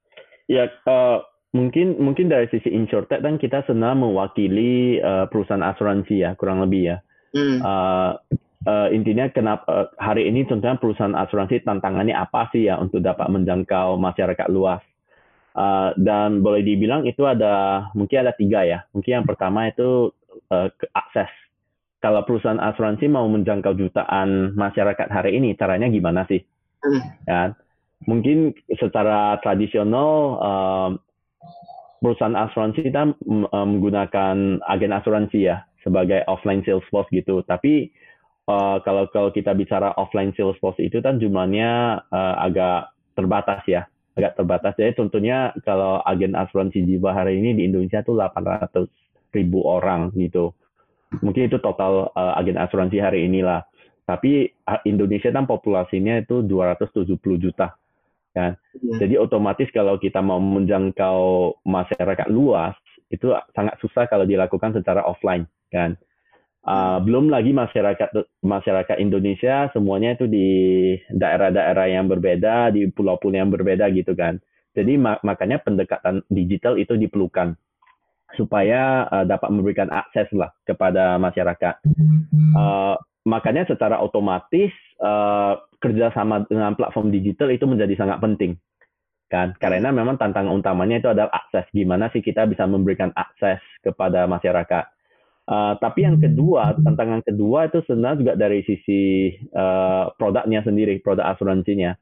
ya 0.51 0.67
uh, 0.89 1.23
mungkin 1.55 2.01
mungkin 2.03 2.27
dari 2.33 2.51
sisi 2.51 2.73
insurtech 2.75 3.23
kan 3.23 3.39
kita 3.39 3.63
senang 3.71 4.03
mewakili 4.03 4.99
uh, 4.99 5.31
perusahaan 5.31 5.63
asuransi 5.63 6.27
ya 6.27 6.35
kurang 6.35 6.65
lebih 6.65 6.97
ya. 6.97 6.97
Hmm. 7.37 7.63
Uh, 7.63 8.13
uh, 8.67 8.89
intinya 8.93 9.29
kenapa 9.31 9.67
uh, 9.69 9.89
hari 9.97 10.29
ini 10.29 10.45
contohnya 10.49 10.77
perusahaan 10.77 11.15
asuransi 11.15 11.65
tantangannya 11.65 12.17
apa 12.17 12.49
sih 12.51 12.69
ya 12.69 12.81
untuk 12.81 13.01
dapat 13.01 13.29
menjangkau 13.31 13.97
masyarakat 14.01 14.49
luas? 14.51 14.83
Uh, 15.55 15.95
dan 15.95 16.43
boleh 16.43 16.67
dibilang 16.67 17.07
itu 17.07 17.23
ada 17.31 17.87
mungkin 17.95 18.27
ada 18.27 18.35
tiga 18.35 18.67
ya. 18.67 18.83
Mungkin 18.91 19.23
yang 19.23 19.27
pertama 19.27 19.71
itu 19.71 20.11
uh, 20.51 20.69
akses 20.91 21.31
kalau 22.05 22.21
perusahaan 22.29 22.61
asuransi 22.61 23.09
mau 23.09 23.25
menjangkau 23.33 23.73
jutaan 23.81 24.53
masyarakat 24.53 25.09
hari 25.09 25.41
ini, 25.41 25.57
caranya 25.57 25.89
gimana 25.89 26.29
sih? 26.29 26.45
Hmm. 26.85 27.01
Ya, 27.25 27.57
mungkin 28.05 28.53
secara 28.77 29.41
tradisional 29.41 30.13
um, 30.37 30.91
perusahaan 32.05 32.37
asuransi 32.37 32.93
kita 32.93 33.17
menggunakan 33.25 34.61
agen 34.69 34.93
asuransi 34.93 35.49
ya 35.49 35.65
sebagai 35.81 36.21
offline 36.29 36.61
sales 36.69 36.85
force 36.93 37.09
gitu. 37.09 37.41
Tapi 37.49 37.89
uh, 38.49 38.77
kalau 38.83 39.09
kalau 39.11 39.31
kita 39.31 39.53
bicara 39.53 39.93
offline 39.97 40.33
sales 40.35 40.59
force 40.59 40.81
itu 40.81 41.01
kan 41.05 41.21
jumlahnya 41.21 42.03
uh, 42.09 42.35
agak 42.45 42.93
terbatas 43.15 43.63
ya, 43.69 43.87
agak 44.19 44.37
terbatas. 44.39 44.73
Jadi 44.77 44.99
tentunya 44.99 45.55
kalau 45.63 46.03
agen 46.03 46.35
asuransi 46.35 46.83
jiwa 46.85 47.15
hari 47.15 47.39
ini 47.41 47.57
di 47.59 47.63
Indonesia 47.69 48.03
tuh 48.03 48.19
800 48.19 48.89
ribu 49.35 49.67
orang 49.67 50.15
gitu 50.15 50.55
mungkin 51.23 51.47
itu 51.47 51.61
total 51.63 52.11
uh, 52.17 52.35
agen 52.41 52.59
asuransi 52.59 52.99
hari 52.99 53.29
inilah. 53.29 53.63
Tapi 54.05 54.53
Indonesia 54.85 55.33
kan 55.33 55.49
populasinya 55.49 56.21
itu 56.21 56.45
270 56.45 57.17
juta 57.41 57.73
kan. 58.37 58.53
Ya. 58.85 58.97
Jadi 59.01 59.15
otomatis 59.17 59.71
kalau 59.73 59.97
kita 59.97 60.21
mau 60.21 60.37
menjangkau 60.43 61.57
masyarakat 61.65 62.29
luas 62.29 62.77
itu 63.09 63.33
sangat 63.57 63.79
susah 63.81 64.05
kalau 64.11 64.29
dilakukan 64.29 64.77
secara 64.77 65.07
offline 65.07 65.49
kan. 65.73 65.97
Uh, 66.65 66.97
belum 67.05 67.29
lagi 67.29 67.53
masyarakat 67.53 68.09
masyarakat 68.41 68.97
Indonesia 68.97 69.69
semuanya 69.77 70.17
itu 70.17 70.25
di 70.25 70.49
daerah-daerah 71.13 71.93
yang 71.93 72.09
berbeda, 72.09 72.73
di 72.73 72.89
pulau-pulau 72.89 73.37
yang 73.37 73.53
berbeda 73.53 73.85
gitu 73.93 74.17
kan. 74.17 74.41
Jadi 74.73 74.97
mak 74.97 75.21
makanya 75.21 75.61
pendekatan 75.61 76.25
digital 76.33 76.81
itu 76.81 76.97
diperlukan 76.97 77.53
supaya 78.33 79.05
uh, 79.13 79.29
dapat 79.29 79.53
memberikan 79.53 79.93
akses 79.93 80.25
lah 80.33 80.57
kepada 80.65 81.21
masyarakat. 81.21 81.85
Uh, 82.57 82.97
makanya 83.29 83.69
secara 83.69 84.01
otomatis 84.01 84.73
uh, 85.05 85.61
kerjasama 85.85 86.49
dengan 86.49 86.73
platform 86.81 87.13
digital 87.13 87.53
itu 87.53 87.69
menjadi 87.69 87.93
sangat 87.93 88.25
penting 88.25 88.57
kan. 89.29 89.53
Karena 89.61 89.93
memang 89.93 90.17
tantangan 90.17 90.57
utamanya 90.57 90.97
itu 90.97 91.13
adalah 91.13 91.29
akses. 91.45 91.69
Gimana 91.77 92.09
sih 92.09 92.25
kita 92.25 92.49
bisa 92.49 92.65
memberikan 92.65 93.13
akses 93.13 93.61
kepada 93.85 94.25
masyarakat 94.25 94.85
uh, 95.49 95.75
tapi 95.79 96.07
yang 96.07 96.21
kedua 96.21 96.77
tantangan 96.81 97.25
kedua 97.25 97.69
itu 97.69 97.83
sebenarnya 97.85 98.21
juga 98.21 98.33
dari 98.39 98.61
sisi 98.65 99.33
uh, 99.53 100.13
produknya 100.17 100.65
sendiri 100.65 101.01
produk 101.01 101.33
asuransinya 101.35 101.97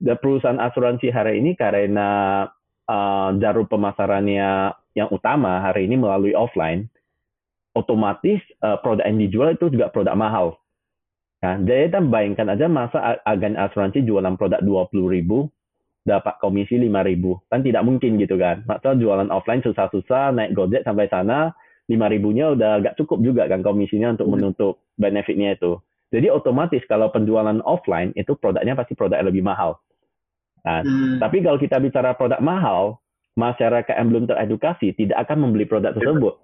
The 0.00 0.16
perusahaan 0.16 0.56
asuransi 0.56 1.12
hari 1.12 1.44
ini 1.44 1.52
karena 1.60 2.48
uh, 2.88 3.28
jarum 3.36 3.68
pemasarannya 3.68 4.72
yang 4.96 5.12
utama 5.12 5.60
hari 5.60 5.84
ini 5.84 6.00
melalui 6.00 6.32
offline, 6.32 6.88
otomatis 7.76 8.40
uh, 8.64 8.80
produk 8.80 9.04
yang 9.04 9.20
dijual 9.20 9.52
itu 9.52 9.68
juga 9.68 9.92
produk 9.92 10.16
mahal. 10.16 10.56
Nah, 11.44 11.60
jadi 11.60 11.92
kita 11.92 12.00
bayangkan 12.08 12.48
aja 12.56 12.66
masa 12.72 13.20
agen 13.28 13.60
asuransi 13.60 14.00
jualan 14.08 14.40
produk 14.40 14.64
20 14.64 14.88
ribu, 15.12 15.52
dapat 16.08 16.40
komisi 16.40 16.80
5 16.80 16.88
ribu. 17.04 17.36
Kan 17.52 17.60
tidak 17.60 17.84
mungkin 17.84 18.16
gitu 18.16 18.40
kan. 18.40 18.64
Masa 18.64 18.96
jualan 18.96 19.28
offline 19.28 19.60
susah-susah, 19.60 20.32
naik 20.32 20.56
gojek 20.56 20.80
sampai 20.80 21.12
sana, 21.12 21.52
5 21.90 22.12
ribunya 22.14 22.54
udah 22.54 22.78
gak 22.86 22.96
cukup 23.02 23.18
juga 23.18 23.50
kan 23.50 23.66
komisinya 23.66 24.14
untuk 24.14 24.30
hmm. 24.30 24.34
menutup 24.38 24.74
benefitnya 24.94 25.58
itu. 25.58 25.82
Jadi 26.10 26.30
otomatis 26.30 26.82
kalau 26.86 27.10
penjualan 27.10 27.58
offline 27.66 28.14
itu 28.14 28.34
produknya 28.38 28.78
pasti 28.78 28.94
produk 28.94 29.18
yang 29.18 29.30
lebih 29.30 29.42
mahal. 29.46 29.78
Nah, 30.62 30.86
hmm. 30.86 31.18
tapi 31.18 31.42
kalau 31.42 31.58
kita 31.58 31.82
bicara 31.82 32.14
produk 32.14 32.38
mahal, 32.38 33.02
masyarakat 33.38 33.94
yang 33.94 34.08
belum 34.10 34.24
teredukasi 34.26 34.94
tidak 34.94 35.26
akan 35.26 35.48
membeli 35.48 35.66
produk 35.66 35.94
tersebut. 35.94 36.34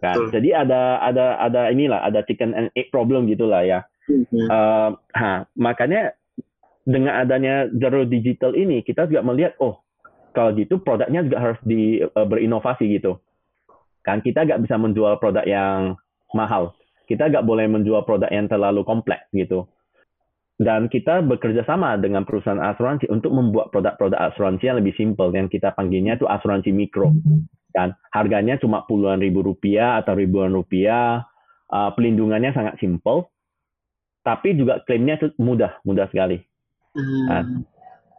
Kan? 0.00 0.16
Jadi 0.32 0.52
ada 0.52 1.00
ada 1.00 1.40
ada 1.40 1.72
inilah 1.72 2.04
ada 2.04 2.24
chicken 2.24 2.52
and 2.52 2.68
egg 2.76 2.92
problem 2.92 3.28
gitulah 3.28 3.64
ya. 3.64 3.80
Mm-hmm. 4.04 4.46
Uh, 4.52 4.90
ha, 5.16 5.48
makanya 5.56 6.12
dengan 6.84 7.24
adanya 7.24 7.72
zero 7.72 8.04
digital 8.04 8.52
ini 8.52 8.84
kita 8.84 9.08
juga 9.08 9.24
melihat 9.24 9.56
oh 9.64 9.80
kalau 10.36 10.52
gitu 10.52 10.76
produknya 10.76 11.24
juga 11.24 11.38
harus 11.40 11.60
di 11.64 12.04
uh, 12.04 12.26
berinovasi 12.28 13.00
gitu. 13.00 13.16
Kan 14.04 14.20
kita 14.20 14.44
nggak 14.44 14.62
bisa 14.68 14.76
menjual 14.76 15.16
produk 15.18 15.42
yang 15.48 15.96
mahal. 16.36 16.76
Kita 17.08 17.32
nggak 17.32 17.44
boleh 17.44 17.66
menjual 17.68 18.04
produk 18.04 18.28
yang 18.28 18.46
terlalu 18.46 18.84
kompleks 18.84 19.26
gitu. 19.32 19.64
Dan 20.54 20.86
kita 20.86 21.18
bekerja 21.26 21.66
sama 21.66 21.98
dengan 21.98 22.22
perusahaan 22.22 22.62
asuransi 22.62 23.10
untuk 23.10 23.34
membuat 23.34 23.74
produk-produk 23.74 24.30
asuransi 24.30 24.70
yang 24.70 24.78
lebih 24.78 24.94
simpel, 24.94 25.34
yang 25.34 25.50
kita 25.50 25.74
panggilnya 25.74 26.14
itu 26.14 26.30
asuransi 26.30 26.70
mikro. 26.70 27.10
Kan 27.74 27.98
harganya 28.14 28.54
cuma 28.62 28.86
puluhan 28.86 29.18
ribu 29.18 29.42
rupiah 29.42 29.98
atau 29.98 30.14
ribuan 30.14 30.54
rupiah, 30.54 31.26
uh, 31.74 31.90
pelindungannya 31.98 32.54
sangat 32.54 32.78
simpel, 32.78 33.34
tapi 34.22 34.54
juga 34.54 34.78
klaimnya 34.86 35.18
itu 35.18 35.34
mudah, 35.42 35.82
mudah 35.82 36.06
sekali. 36.14 36.38
Hmm. 36.94 37.26
Nah, 37.26 37.42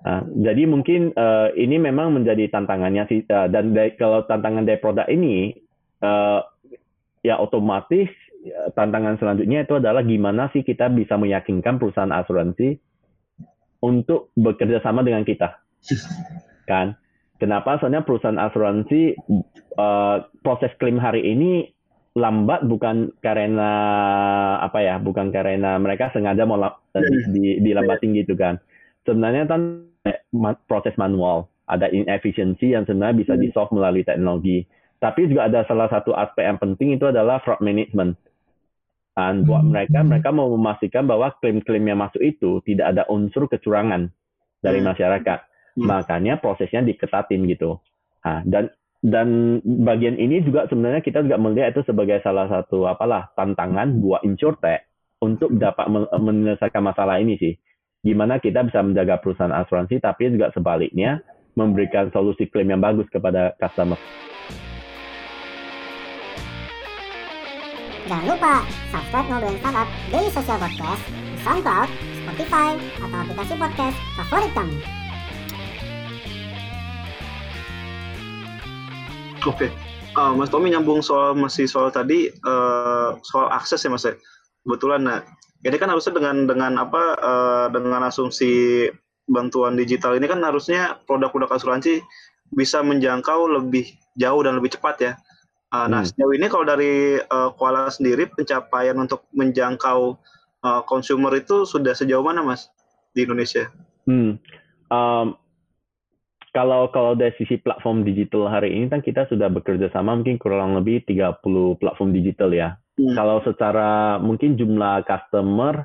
nah, 0.03 0.21
jadi 0.27 0.67
mungkin 0.67 1.15
uh, 1.15 1.55
ini 1.55 1.79
memang 1.79 2.19
menjadi 2.19 2.51
tantangannya 2.51 3.07
sih, 3.07 3.23
uh, 3.31 3.47
dan 3.47 3.71
dari, 3.71 3.95
kalau 3.95 4.27
tantangan 4.27 4.67
dari 4.67 4.83
produk 4.83 5.07
ini, 5.07 5.55
uh, 6.05 6.45
ya 7.25 7.41
otomatis 7.41 8.13
Ya, 8.45 8.69
tantangan 8.77 9.17
selanjutnya 9.17 9.65
itu 9.65 9.81
adalah 9.81 10.05
gimana 10.05 10.53
sih 10.53 10.61
kita 10.61 10.85
bisa 10.93 11.17
meyakinkan 11.17 11.81
perusahaan 11.81 12.13
asuransi 12.13 12.77
untuk 13.81 14.29
bekerja 14.37 14.85
sama 14.85 15.01
dengan 15.01 15.25
kita, 15.25 15.65
kan? 16.69 16.93
Kenapa? 17.41 17.81
Soalnya 17.81 18.05
perusahaan 18.05 18.37
asuransi 18.37 19.17
uh, 19.81 20.29
proses 20.45 20.69
klaim 20.77 21.01
hari 21.01 21.25
ini 21.25 21.73
lambat 22.13 22.69
bukan 22.69 23.17
karena 23.25 23.71
apa 24.61 24.85
ya, 24.85 25.01
bukan 25.01 25.33
karena 25.33 25.81
mereka 25.81 26.13
sengaja 26.13 26.45
mau 26.45 26.61
di, 26.93 27.17
di, 27.33 27.43
dilambatin 27.65 28.13
gitu 28.13 28.37
kan. 28.37 28.61
Sebenarnya 29.09 29.49
kan 29.49 29.89
proses 30.69 30.93
manual, 31.01 31.49
ada 31.65 31.89
inefisiensi 31.89 32.77
yang 32.77 32.85
sebenarnya 32.85 33.25
bisa 33.25 33.33
di 33.41 33.49
solve 33.49 33.73
melalui 33.73 34.05
teknologi. 34.05 34.69
Tapi 34.99 35.27
juga 35.27 35.51
ada 35.51 35.67
salah 35.67 35.91
satu 35.91 36.15
aspek 36.15 36.47
yang 36.47 36.57
penting 36.57 36.95
itu 36.95 37.05
adalah 37.05 37.43
fraud 37.43 37.59
management 37.61 38.15
dan 39.15 39.47
buat 39.47 39.63
hmm. 39.63 39.71
mereka, 39.71 39.99
mereka 40.03 40.29
mau 40.35 40.51
memastikan 40.51 41.07
bahwa 41.07 41.31
klaim-klaim 41.39 41.87
yang 41.87 42.03
masuk 42.03 42.19
itu 42.19 42.59
tidak 42.67 42.91
ada 42.91 43.07
unsur 43.07 43.47
kecurangan 43.47 44.11
dari 44.59 44.83
hmm. 44.83 44.87
masyarakat. 44.91 45.39
Hmm. 45.79 45.87
Makanya 45.87 46.43
prosesnya 46.43 46.83
diketatin 46.83 47.47
gitu. 47.47 47.79
Nah, 48.27 48.43
dan 48.43 48.75
dan 48.99 49.61
bagian 49.63 50.19
ini 50.19 50.43
juga 50.43 50.67
sebenarnya 50.67 50.99
kita 50.99 51.23
juga 51.23 51.39
melihat 51.39 51.71
itu 51.79 51.87
sebagai 51.87 52.19
salah 52.27 52.51
satu 52.51 52.91
apalah 52.91 53.31
tantangan 53.39 54.03
buat 54.03 54.19
insurtech 54.27 54.83
untuk 55.23 55.47
dapat 55.55 55.87
menyelesaikan 56.19 56.83
masalah 56.83 57.15
ini 57.23 57.39
sih. 57.39 57.55
Gimana 58.03 58.43
kita 58.43 58.67
bisa 58.67 58.83
menjaga 58.83 59.23
perusahaan 59.23 59.55
asuransi 59.55 60.03
tapi 60.03 60.27
juga 60.27 60.51
sebaliknya 60.51 61.23
memberikan 61.55 62.11
solusi 62.11 62.51
klaim 62.51 62.67
yang 62.75 62.83
bagus 62.83 63.07
kepada 63.07 63.55
customer. 63.55 63.95
Jangan 68.05 68.37
lupa 68.37 68.61
subscribe 68.93 69.27
Ngobrolin 69.33 69.57
Startup 69.57 69.89
Daily 70.13 70.29
Social 70.29 70.61
Podcast 70.61 71.01
di 71.09 71.37
SoundCloud, 71.41 71.89
Spotify, 72.21 72.69
atau 73.01 73.17
aplikasi 73.17 73.53
podcast 73.57 73.97
favorit 74.13 74.51
kamu. 74.53 74.77
Oke, 79.41 79.65
okay. 79.65 79.69
uh, 80.21 80.37
Mas 80.37 80.53
Tommy 80.53 80.69
nyambung 80.69 81.01
soal 81.01 81.33
masih 81.33 81.65
soal 81.65 81.89
tadi 81.89 82.29
uh, 82.45 83.17
soal 83.25 83.49
akses 83.49 83.81
ya 83.81 83.89
Mas 83.89 84.05
ya. 84.05 84.13
Kebetulan, 84.61 85.01
nah 85.01 85.25
ini 85.65 85.73
kan 85.73 85.89
harusnya 85.89 86.13
dengan 86.13 86.45
dengan 86.45 86.77
apa 86.77 87.17
uh, 87.17 87.67
dengan 87.73 88.05
asumsi 88.05 88.85
bantuan 89.25 89.73
digital 89.73 90.13
ini 90.13 90.29
kan 90.29 90.45
harusnya 90.45 91.01
produk-produk 91.09 91.57
asuransi 91.57 92.05
bisa 92.53 92.85
menjangkau 92.85 93.49
lebih 93.49 93.97
jauh 94.13 94.45
dan 94.45 94.61
lebih 94.61 94.77
cepat 94.77 94.95
ya 95.01 95.11
Uh, 95.73 95.87
nah, 95.89 96.01
hmm. 96.05 96.09
sejauh 96.13 96.33
ini 96.37 96.45
kalau 96.47 96.65
dari 96.65 97.17
uh, 97.19 97.49
Kuala 97.57 97.89
sendiri 97.89 98.29
pencapaian 98.29 98.95
untuk 98.95 99.25
menjangkau 99.33 100.15
uh, 100.61 100.81
consumer 100.85 101.33
itu 101.35 101.65
sudah 101.65 101.97
sejauh 101.97 102.21
mana, 102.21 102.45
Mas, 102.45 102.69
di 103.17 103.25
Indonesia? 103.25 103.67
Hmm. 104.05 104.37
Um, 104.93 105.35
kalau 106.55 106.87
kalau 106.93 107.19
dari 107.19 107.35
sisi 107.35 107.59
platform 107.59 108.07
digital 108.07 108.47
hari 108.47 108.71
ini 108.71 108.87
kan 108.87 109.03
kita 109.03 109.27
sudah 109.27 109.51
bekerja 109.51 109.91
sama 109.91 110.15
mungkin 110.15 110.39
kurang 110.39 110.79
lebih 110.79 111.03
30 111.03 111.43
platform 111.81 112.15
digital 112.15 112.55
ya. 112.55 112.79
Hmm. 112.95 113.11
Kalau 113.11 113.43
secara 113.43 114.21
mungkin 114.23 114.55
jumlah 114.55 115.03
customer 115.03 115.83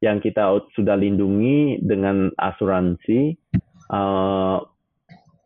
yang 0.00 0.22
kita 0.22 0.64
sudah 0.72 0.96
lindungi 0.96 1.82
dengan 1.84 2.30
asuransi 2.40 3.36
uh, 3.92 4.64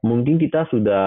mungkin 0.03 0.37
kita 0.37 0.67
sudah 0.69 1.07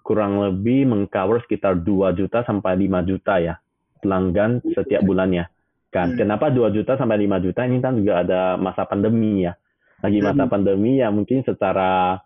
kurang 0.00 0.40
lebih 0.40 0.88
mengcover 0.88 1.44
sekitar 1.44 1.84
2 1.84 2.16
juta 2.16 2.42
sampai 2.48 2.88
5 2.88 3.08
juta 3.08 3.34
ya 3.38 3.54
pelanggan 4.00 4.64
setiap 4.72 5.04
bulannya. 5.04 5.48
Kan. 5.92 6.16
Hmm. 6.16 6.18
Kenapa 6.18 6.48
2 6.48 6.72
juta 6.72 6.96
sampai 6.96 7.28
5 7.28 7.44
juta 7.44 7.60
ini 7.68 7.78
kan 7.84 7.96
juga 7.96 8.24
ada 8.24 8.40
masa 8.56 8.88
pandemi 8.88 9.44
ya. 9.44 9.52
Lagi 10.00 10.18
masa 10.24 10.44
hmm. 10.48 10.52
pandemi 10.52 11.00
ya 11.00 11.08
mungkin 11.12 11.44
secara 11.44 12.20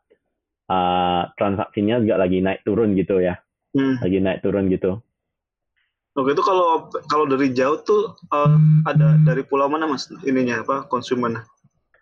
uh, 0.71 1.23
transaksinya 1.35 2.03
juga 2.03 2.19
lagi 2.19 2.39
naik 2.39 2.63
turun 2.63 2.95
gitu 2.95 3.19
ya. 3.19 3.39
Hmm. 3.75 3.99
Lagi 3.99 4.19
naik 4.23 4.43
turun 4.47 4.71
gitu. 4.71 5.03
Oke 6.19 6.35
itu 6.35 6.43
kalau 6.43 6.91
kalau 7.07 7.25
dari 7.31 7.55
jauh 7.55 7.79
tuh 7.87 8.19
uh, 8.35 8.59
ada 8.83 9.15
dari 9.23 9.47
pulau 9.47 9.71
mana 9.71 9.87
mas 9.87 10.11
ininya 10.27 10.63
apa 10.67 10.91
konsumen? 10.91 11.39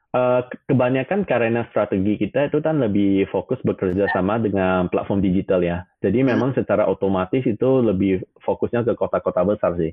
Uh, 0.09 0.41
kebanyakan 0.65 1.29
karena 1.29 1.69
strategi 1.69 2.17
kita 2.17 2.49
itu 2.49 2.65
kan 2.65 2.81
lebih 2.81 3.29
fokus 3.29 3.61
bekerja 3.61 4.09
sama 4.09 4.41
dengan 4.41 4.89
platform 4.89 5.21
digital 5.21 5.61
ya. 5.61 5.85
Jadi 6.01 6.25
hmm. 6.25 6.29
memang 6.33 6.51
secara 6.57 6.89
otomatis 6.89 7.45
itu 7.45 7.85
lebih 7.85 8.25
fokusnya 8.41 8.89
ke 8.89 8.97
kota-kota 8.97 9.45
besar 9.45 9.77
sih. 9.77 9.93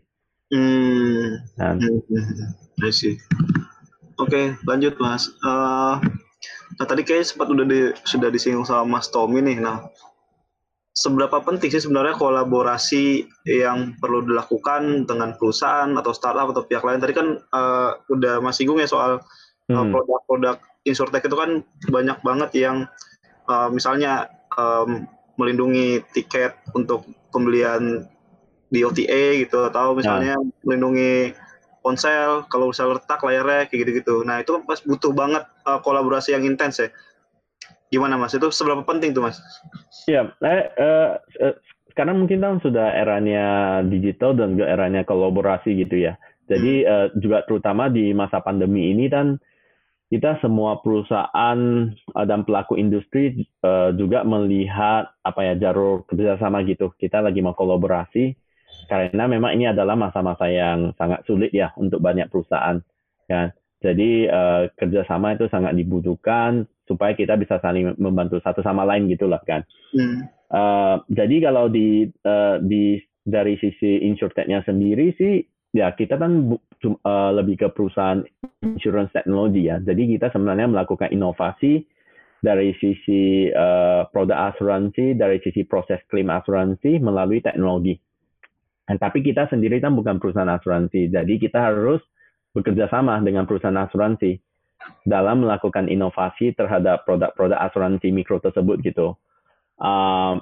Hmm. 0.56 1.44
Nah, 1.60 1.76
hmm. 1.76 2.92
sih. 2.96 3.20
Oke, 4.16 4.56
lanjut 4.64 4.96
Mas. 5.04 5.28
Uh, 5.44 6.00
nah 6.80 6.86
tadi 6.88 7.04
kayaknya 7.04 7.28
sempat 7.28 7.52
udah 7.52 7.66
di, 7.68 7.92
sudah 8.08 8.32
disinggung 8.32 8.64
sama 8.64 8.88
Mas 8.88 9.12
Tommy 9.12 9.44
nih. 9.44 9.60
Nah, 9.60 9.92
seberapa 10.96 11.44
penting 11.44 11.76
sih 11.76 11.84
sebenarnya 11.84 12.16
kolaborasi 12.16 13.28
yang 13.44 14.00
perlu 14.00 14.24
dilakukan 14.24 15.04
dengan 15.04 15.36
perusahaan 15.36 15.92
atau 15.92 16.16
startup 16.16 16.56
atau 16.56 16.64
pihak 16.64 16.88
lain? 16.88 17.04
Tadi 17.04 17.12
kan 17.12 17.28
uh, 17.52 18.00
udah 18.08 18.40
Mas 18.40 18.56
singgung 18.56 18.80
ya 18.80 18.88
soal 18.88 19.20
produk 19.66 19.86
hmm. 19.86 19.94
produk-produk 19.94 20.58
insurtech 20.86 21.26
itu 21.26 21.38
kan 21.38 21.52
banyak 21.90 22.18
banget 22.22 22.50
yang 22.54 22.78
uh, 23.50 23.70
misalnya 23.74 24.30
um, 24.58 25.10
melindungi 25.36 26.06
tiket 26.14 26.56
untuk 26.78 27.04
pembelian 27.34 28.08
di 28.70 28.86
OTA 28.86 29.46
gitu 29.46 29.68
atau 29.68 29.98
misalnya 29.98 30.38
nah. 30.38 30.46
melindungi 30.64 31.34
ponsel 31.86 32.46
kalau 32.50 32.74
misalnya 32.74 32.98
retak 32.98 33.22
layarnya 33.22 33.70
kayak 33.70 33.80
gitu-gitu. 33.86 34.16
Nah 34.26 34.42
itu 34.42 34.58
kan 34.58 34.64
pas 34.66 34.82
butuh 34.82 35.14
banget 35.14 35.44
uh, 35.70 35.82
kolaborasi 35.82 36.34
yang 36.34 36.46
intens 36.46 36.82
ya. 36.82 36.90
Gimana 37.94 38.18
mas? 38.18 38.34
Itu 38.34 38.50
seberapa 38.50 38.82
penting 38.82 39.14
tuh 39.14 39.30
mas? 39.30 39.38
Iya, 40.10 40.34
eh, 40.42 40.66
uh, 40.82 41.54
sekarang 41.94 42.26
mungkin 42.26 42.42
kan 42.42 42.58
sudah 42.66 42.90
eranya 42.98 43.80
digital 43.86 44.34
dan 44.34 44.58
juga 44.58 44.74
eranya 44.74 45.06
kolaborasi 45.06 45.78
gitu 45.78 46.10
ya. 46.10 46.18
Jadi 46.50 46.86
hmm. 46.86 46.90
uh, 46.90 47.08
juga 47.22 47.46
terutama 47.46 47.90
di 47.90 48.14
masa 48.18 48.42
pandemi 48.42 48.90
ini 48.90 49.06
kan 49.06 49.38
kita 50.06 50.38
semua 50.38 50.80
perusahaan 50.86 51.60
uh, 52.14 52.26
dan 52.30 52.46
pelaku 52.46 52.78
industri 52.78 53.50
uh, 53.66 53.90
juga 53.98 54.22
melihat 54.22 55.10
apa 55.26 55.42
ya 55.42 55.54
jalur 55.58 56.06
kerjasama 56.06 56.62
gitu. 56.70 56.94
Kita 56.94 57.26
lagi 57.26 57.42
mau 57.42 57.58
kolaborasi 57.58 58.38
karena 58.86 59.26
memang 59.26 59.58
ini 59.58 59.66
adalah 59.66 59.98
masa-masa 59.98 60.46
yang 60.46 60.94
sangat 61.00 61.26
sulit 61.26 61.50
ya 61.50 61.74
untuk 61.78 62.00
banyak 62.06 62.30
perusahaan. 62.30 62.78
Ya. 63.26 63.50
Jadi 63.82 64.30
uh, 64.30 64.70
kerjasama 64.78 65.38
itu 65.38 65.50
sangat 65.50 65.74
dibutuhkan 65.78 66.66
supaya 66.86 67.18
kita 67.18 67.38
bisa 67.38 67.58
saling 67.62 67.98
membantu 67.98 68.38
satu 68.42 68.62
sama 68.62 68.86
lain 68.86 69.10
gitulah 69.10 69.42
kan. 69.42 69.66
Hmm. 69.94 70.30
Uh, 70.54 71.02
jadi 71.10 71.50
kalau 71.50 71.66
di 71.70 72.10
uh, 72.26 72.62
di 72.62 73.02
dari 73.26 73.58
sisi 73.58 74.06
insurtechnya 74.06 74.62
sendiri 74.62 75.18
sih 75.18 75.42
ya 75.74 75.92
kita 75.98 76.16
kan 76.22 76.56
uh, 76.86 77.32
lebih 77.34 77.66
ke 77.66 77.68
perusahaan 77.74 78.22
insurance 78.62 79.12
teknologi 79.12 79.68
ya. 79.68 79.82
Jadi 79.82 80.18
kita 80.18 80.30
sebenarnya 80.30 80.70
melakukan 80.70 81.10
inovasi 81.10 81.82
dari 82.46 82.78
sisi 82.78 83.50
uh, 83.50 84.06
produk 84.14 84.54
asuransi, 84.54 85.18
dari 85.18 85.42
sisi 85.42 85.66
proses 85.66 85.98
klaim 86.08 86.30
asuransi 86.30 87.02
melalui 87.02 87.42
teknologi. 87.42 87.98
Dan 88.86 89.02
tapi 89.02 89.26
kita 89.26 89.50
sendiri 89.50 89.82
kan 89.82 89.98
bukan 89.98 90.22
perusahaan 90.22 90.54
asuransi, 90.54 91.10
jadi 91.10 91.34
kita 91.42 91.58
harus 91.58 92.06
bekerja 92.54 92.86
sama 92.94 93.18
dengan 93.26 93.50
perusahaan 93.50 93.82
asuransi 93.82 94.38
dalam 95.02 95.42
melakukan 95.42 95.90
inovasi 95.90 96.54
terhadap 96.54 97.02
produk-produk 97.10 97.58
asuransi 97.66 98.14
mikro 98.14 98.38
tersebut 98.38 98.86
gitu. 98.86 99.18
Uh, 99.82 100.38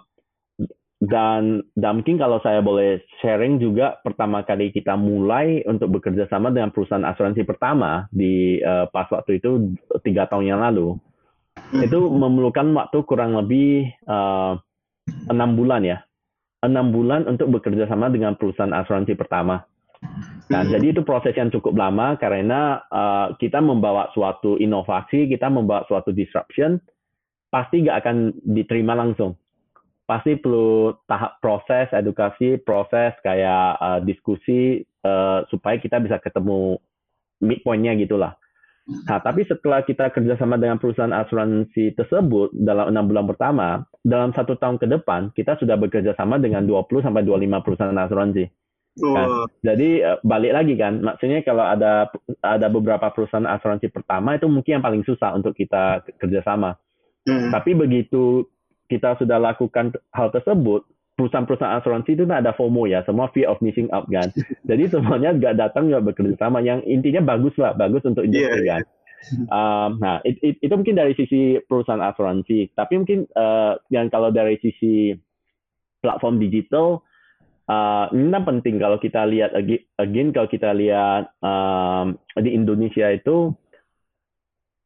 dan, 1.03 1.59
dan 1.75 1.99
mungkin 1.99 2.15
kalau 2.15 2.39
saya 2.39 2.63
boleh 2.63 3.03
sharing 3.19 3.59
juga 3.59 3.99
pertama 4.07 4.39
kali 4.47 4.71
kita 4.71 4.95
mulai 4.95 5.59
untuk 5.67 5.99
bekerja 5.99 6.31
sama 6.31 6.47
dengan 6.47 6.71
perusahaan 6.71 7.03
asuransi 7.03 7.43
pertama 7.43 8.07
di 8.07 8.63
uh, 8.63 8.87
pas 8.87 9.11
waktu 9.11 9.43
itu 9.43 9.75
tiga 10.07 10.31
tahun 10.31 10.55
yang 10.55 10.63
lalu 10.63 10.95
hmm. 11.59 11.83
itu 11.83 11.99
memerlukan 11.99 12.71
waktu 12.71 13.03
kurang 13.03 13.35
lebih 13.35 13.91
uh, 14.07 14.55
enam 15.27 15.59
bulan 15.59 15.83
ya 15.83 15.99
enam 16.63 16.95
bulan 16.95 17.27
untuk 17.27 17.51
bekerja 17.51 17.91
sama 17.91 18.07
dengan 18.07 18.39
perusahaan 18.39 18.71
asuransi 18.71 19.19
pertama. 19.19 19.67
Nah, 20.47 20.63
hmm. 20.63 20.71
jadi 20.71 20.85
itu 20.95 21.01
proses 21.03 21.35
yang 21.35 21.51
cukup 21.51 21.75
lama 21.75 22.15
karena 22.15 22.79
uh, 22.87 23.35
kita 23.35 23.59
membawa 23.59 24.07
suatu 24.15 24.55
inovasi, 24.55 25.27
kita 25.27 25.51
membawa 25.51 25.83
suatu 25.87 26.15
disruption, 26.15 26.79
pasti 27.51 27.83
nggak 27.83 27.97
akan 27.99 28.15
diterima 28.47 28.95
langsung. 28.95 29.35
Pasti 30.03 30.35
perlu 30.35 30.91
tahap 31.07 31.39
proses, 31.39 31.87
edukasi, 31.95 32.59
proses 32.59 33.15
kayak 33.23 33.79
uh, 33.79 33.99
diskusi 34.03 34.83
uh, 35.07 35.47
supaya 35.47 35.79
kita 35.79 36.03
bisa 36.03 36.19
ketemu 36.19 36.75
midpointnya 37.39 37.95
gitulah. 37.95 38.35
Nah, 38.83 39.23
tapi 39.23 39.47
setelah 39.47 39.79
kita 39.79 40.11
kerjasama 40.11 40.59
dengan 40.59 40.75
perusahaan 40.75 41.15
asuransi 41.15 41.95
tersebut 41.95 42.51
dalam 42.51 42.91
enam 42.91 43.07
bulan 43.07 43.23
pertama, 43.31 43.67
dalam 44.03 44.35
satu 44.35 44.59
tahun 44.59 44.75
ke 44.75 44.91
depan 44.91 45.31
kita 45.31 45.55
sudah 45.55 45.79
bekerja 45.79 46.11
sama 46.19 46.35
dengan 46.35 46.67
20 46.67 46.99
sampai 46.99 47.23
25 47.23 47.63
perusahaan 47.63 47.95
asuransi. 47.95 48.43
Kan? 48.93 49.27
Jadi 49.63 50.03
eh, 50.03 50.19
balik 50.21 50.53
lagi 50.53 50.75
kan, 50.75 50.99
maksudnya 50.99 51.41
kalau 51.47 51.63
ada 51.63 52.11
ada 52.43 52.67
beberapa 52.67 53.07
perusahaan 53.09 53.47
asuransi 53.47 53.87
pertama 53.87 54.35
itu 54.35 54.51
mungkin 54.51 54.77
yang 54.77 54.85
paling 54.85 55.07
susah 55.07 55.31
untuk 55.31 55.55
kita 55.55 56.03
kerjasama. 56.19 56.75
Hmm. 57.23 57.55
Tapi 57.55 57.71
begitu 57.79 58.51
kita 58.87 59.15
sudah 59.19 59.39
lakukan 59.39 59.95
hal 60.11 60.29
tersebut, 60.31 60.83
perusahaan-perusahaan 61.13 61.77
asuransi 61.79 62.17
itu 62.17 62.23
ada 62.29 62.51
FOMO 62.57 62.89
ya, 62.89 63.05
semua 63.05 63.29
fear 63.31 63.49
of 63.49 63.61
missing 63.61 63.87
out 63.93 64.09
kan. 64.09 64.33
Jadi 64.69 64.89
semuanya 64.89 65.33
nggak 65.33 65.55
datang 65.57 65.89
nggak 65.89 66.13
bekerja 66.13 66.35
sama. 66.41 66.59
Yang 66.59 66.85
intinya 66.89 67.21
bagus 67.23 67.53
lah, 67.61 67.77
bagus 67.77 68.01
untuk 68.03 68.25
industri 68.25 68.65
yeah, 68.65 68.81
kan. 68.81 68.83
Um, 69.47 70.03
nah, 70.03 70.19
it, 70.27 70.35
it, 70.43 70.59
itu 70.59 70.73
mungkin 70.75 70.99
dari 70.99 71.15
sisi 71.15 71.55
perusahaan 71.63 72.03
asuransi. 72.03 72.75
Tapi 72.75 72.93
mungkin 72.99 73.23
uh, 73.39 73.79
yang 73.87 74.11
kalau 74.11 74.35
dari 74.35 74.59
sisi 74.59 75.15
platform 76.03 76.43
digital, 76.43 76.99
uh, 77.71 78.11
ini 78.11 78.27
kan 78.35 78.43
penting 78.43 78.75
kalau 78.83 78.99
kita 78.99 79.23
lihat 79.23 79.55
again 79.55 80.35
kalau 80.35 80.47
kita 80.51 80.75
lihat 80.75 81.31
um, 81.39 82.19
di 82.35 82.51
Indonesia 82.51 83.07
itu 83.15 83.55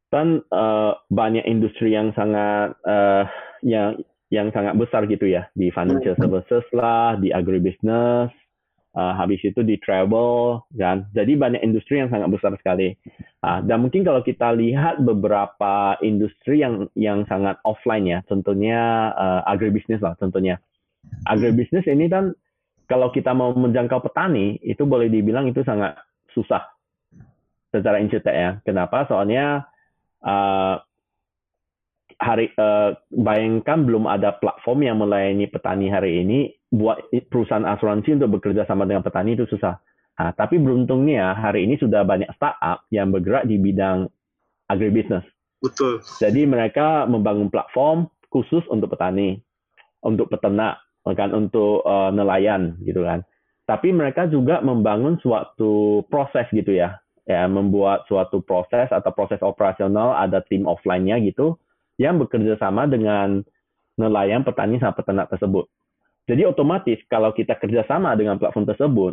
kan 0.08 0.40
uh, 0.52 0.96
banyak 1.12 1.44
industri 1.44 1.92
yang 1.92 2.12
sangat 2.16 2.72
uh, 2.88 3.28
yang 3.60 4.00
yang 4.28 4.52
sangat 4.52 4.76
besar 4.76 5.08
gitu 5.08 5.24
ya 5.24 5.48
di 5.56 5.72
financial 5.72 6.16
hmm. 6.16 6.20
services 6.20 6.64
lah, 6.76 7.16
di 7.16 7.32
agribusiness, 7.32 8.28
uh, 8.96 9.12
habis 9.16 9.40
itu 9.40 9.64
di 9.64 9.80
travel 9.80 10.64
kan. 10.76 11.08
Jadi 11.16 11.32
banyak 11.36 11.64
industri 11.64 12.00
yang 12.00 12.12
sangat 12.12 12.28
besar 12.28 12.52
sekali. 12.60 12.92
Uh, 13.40 13.64
dan 13.64 13.84
mungkin 13.84 14.04
kalau 14.04 14.20
kita 14.20 14.52
lihat 14.52 15.00
beberapa 15.00 15.96
industri 16.04 16.60
yang 16.60 16.88
yang 16.92 17.24
sangat 17.28 17.56
offline 17.64 18.04
ya, 18.04 18.20
contohnya 18.28 19.12
uh, 19.16 19.40
agribusiness 19.48 20.04
lah 20.04 20.16
contohnya. 20.20 20.60
Agribusiness 21.24 21.88
ini 21.88 22.10
kan 22.12 22.36
kalau 22.84 23.08
kita 23.12 23.32
mau 23.32 23.52
menjangkau 23.56 24.00
petani 24.04 24.60
itu 24.60 24.84
boleh 24.84 25.08
dibilang 25.08 25.48
itu 25.48 25.64
sangat 25.64 25.96
susah 26.32 26.68
secara 27.72 28.00
incetek 28.00 28.34
ya. 28.36 28.50
Kenapa? 28.64 29.08
Soalnya 29.08 29.68
uh, 30.24 30.80
hari 32.18 32.50
uh, 32.58 32.98
bayangkan 33.14 33.86
belum 33.86 34.10
ada 34.10 34.34
platform 34.42 34.82
yang 34.82 34.98
melayani 34.98 35.46
petani 35.46 35.86
hari 35.86 36.26
ini 36.26 36.50
buat 36.68 37.08
perusahaan 37.30 37.64
asuransi 37.64 38.18
untuk 38.18 38.38
bekerja 38.38 38.66
sama 38.66 38.84
dengan 38.84 39.06
petani 39.06 39.38
itu 39.38 39.46
susah. 39.48 39.78
Nah, 40.18 40.34
tapi 40.34 40.58
beruntungnya 40.58 41.30
hari 41.38 41.64
ini 41.64 41.78
sudah 41.78 42.02
banyak 42.02 42.26
startup 42.34 42.82
yang 42.90 43.14
bergerak 43.14 43.46
di 43.46 43.54
bidang 43.54 44.10
agribusiness. 44.66 45.22
Betul. 45.62 46.02
Jadi 46.18 46.42
mereka 46.42 47.06
membangun 47.06 47.50
platform 47.54 48.10
khusus 48.30 48.66
untuk 48.66 48.94
petani, 48.94 49.38
untuk 50.02 50.26
peternak, 50.26 50.82
kan 51.06 51.32
untuk 51.32 51.86
uh, 51.86 52.10
nelayan 52.12 52.76
gitu 52.84 53.06
kan. 53.06 53.22
Tapi 53.64 53.94
mereka 53.94 54.26
juga 54.26 54.60
membangun 54.64 55.20
suatu 55.22 56.02
proses 56.08 56.48
gitu 56.50 56.72
ya, 56.74 56.98
ya 57.28 57.44
membuat 57.44 58.08
suatu 58.08 58.40
proses 58.40 58.88
atau 58.88 59.12
proses 59.12 59.36
operasional 59.44 60.16
ada 60.16 60.40
tim 60.40 60.64
offline-nya 60.64 61.20
gitu 61.20 61.60
yang 62.00 62.16
bekerja 62.16 62.56
sama 62.56 62.88
dengan 62.88 63.44
nelayan, 64.00 64.46
petani, 64.46 64.80
sama 64.80 64.96
peternak 64.96 65.28
tersebut. 65.28 65.68
Jadi 66.24 66.48
otomatis 66.48 66.96
kalau 67.10 67.36
kita 67.36 67.60
kerjasama 67.60 68.16
dengan 68.16 68.40
platform 68.40 68.64
tersebut, 68.64 69.12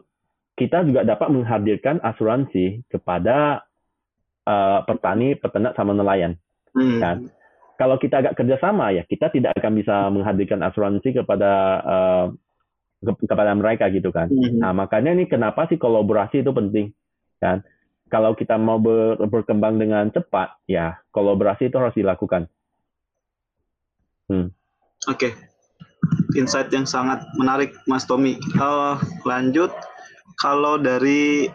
kita 0.56 0.88
juga 0.88 1.04
dapat 1.04 1.28
menghadirkan 1.28 2.00
asuransi 2.00 2.88
kepada 2.88 3.68
uh, 4.48 4.80
petani, 4.88 5.36
peternak, 5.36 5.76
sama 5.76 5.92
nelayan. 5.92 6.40
Hmm. 6.72 7.00
Kan? 7.04 7.18
Kalau 7.76 8.00
kita 8.00 8.24
agak 8.24 8.40
kerjasama 8.40 8.96
ya, 8.96 9.04
kita 9.04 9.28
tidak 9.36 9.52
akan 9.60 9.74
bisa 9.76 10.08
menghadirkan 10.08 10.64
asuransi 10.64 11.12
kepada 11.12 11.52
uh, 11.84 12.26
ke 13.04 13.12
kepada 13.28 13.52
mereka 13.52 13.92
gitu 13.92 14.16
kan. 14.16 14.32
Hmm. 14.32 14.64
Nah 14.64 14.72
makanya 14.72 15.12
ini 15.12 15.28
kenapa 15.28 15.68
sih 15.68 15.76
kolaborasi 15.76 16.46
itu 16.46 16.52
penting 16.56 16.96
kan? 17.44 17.60
Kalau 18.06 18.38
kita 18.38 18.56
mau 18.62 18.78
ber 18.78 19.18
berkembang 19.18 19.82
dengan 19.82 20.14
cepat, 20.14 20.62
ya 20.70 21.02
kolaborasi 21.10 21.74
itu 21.74 21.78
harus 21.82 21.98
dilakukan. 21.98 22.46
Hmm. 24.30 24.54
Oke, 25.10 25.30
okay. 25.30 25.32
insight 26.38 26.70
yang 26.74 26.86
sangat 26.86 27.22
menarik, 27.38 27.74
Mas 27.86 28.06
Tommy. 28.10 28.38
Uh, 28.58 28.98
lanjut, 29.26 29.70
kalau 30.42 30.82
dari, 30.82 31.50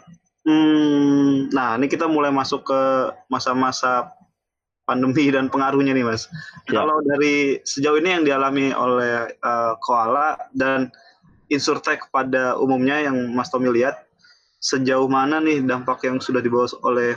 hmm, 0.46 1.50
nah 1.50 1.74
ini 1.74 1.90
kita 1.90 2.06
mulai 2.06 2.30
masuk 2.30 2.66
ke 2.66 2.82
masa-masa 3.26 4.10
pandemi 4.86 5.30
dan 5.30 5.46
pengaruhnya 5.50 5.94
nih, 5.94 6.06
Mas. 6.06 6.26
Ya. 6.66 6.82
Kalau 6.82 6.98
dari 7.02 7.62
sejauh 7.62 7.98
ini 8.02 8.10
yang 8.18 8.24
dialami 8.26 8.74
oleh 8.74 9.30
uh, 9.42 9.78
Koala 9.82 10.38
dan 10.54 10.90
Insurtech 11.50 12.10
pada 12.14 12.54
umumnya 12.58 13.02
yang 13.06 13.34
Mas 13.34 13.50
Tommy 13.50 13.70
lihat, 13.70 14.09
sejauh 14.60 15.08
mana 15.08 15.40
nih 15.40 15.64
dampak 15.64 16.04
yang 16.04 16.20
sudah 16.20 16.44
dibawa 16.44 16.68
oleh 16.84 17.16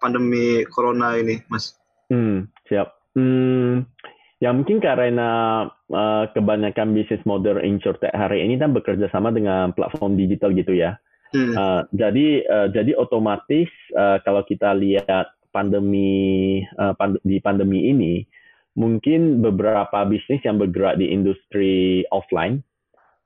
pandemi 0.00 0.64
corona 0.72 1.14
ini, 1.20 1.44
Mas? 1.52 1.76
Hmm, 2.08 2.48
siap. 2.66 2.96
Hmm, 3.14 3.84
Ya 4.40 4.56
mungkin 4.56 4.80
karena 4.80 5.68
uh, 5.92 6.24
kebanyakan 6.32 6.96
bisnis 6.96 7.20
model 7.28 7.60
insurtech 7.60 8.08
hari 8.16 8.40
ini 8.40 8.56
kan 8.56 8.72
bekerja 8.72 9.12
sama 9.12 9.28
dengan 9.28 9.76
platform 9.76 10.16
digital 10.16 10.56
gitu 10.56 10.72
ya. 10.72 10.96
Hmm. 11.36 11.52
Uh, 11.52 11.80
jadi 11.92 12.48
uh, 12.48 12.68
jadi 12.72 12.96
otomatis 12.96 13.68
uh, 13.92 14.16
kalau 14.24 14.40
kita 14.48 14.72
lihat 14.72 15.28
pandemi 15.52 16.64
uh, 16.80 16.96
pand 16.96 17.20
di 17.20 17.36
pandemi 17.44 17.92
ini 17.92 18.24
mungkin 18.80 19.44
beberapa 19.44 20.08
bisnis 20.08 20.40
yang 20.40 20.56
bergerak 20.56 20.96
di 20.96 21.12
industri 21.12 22.08
offline 22.08 22.64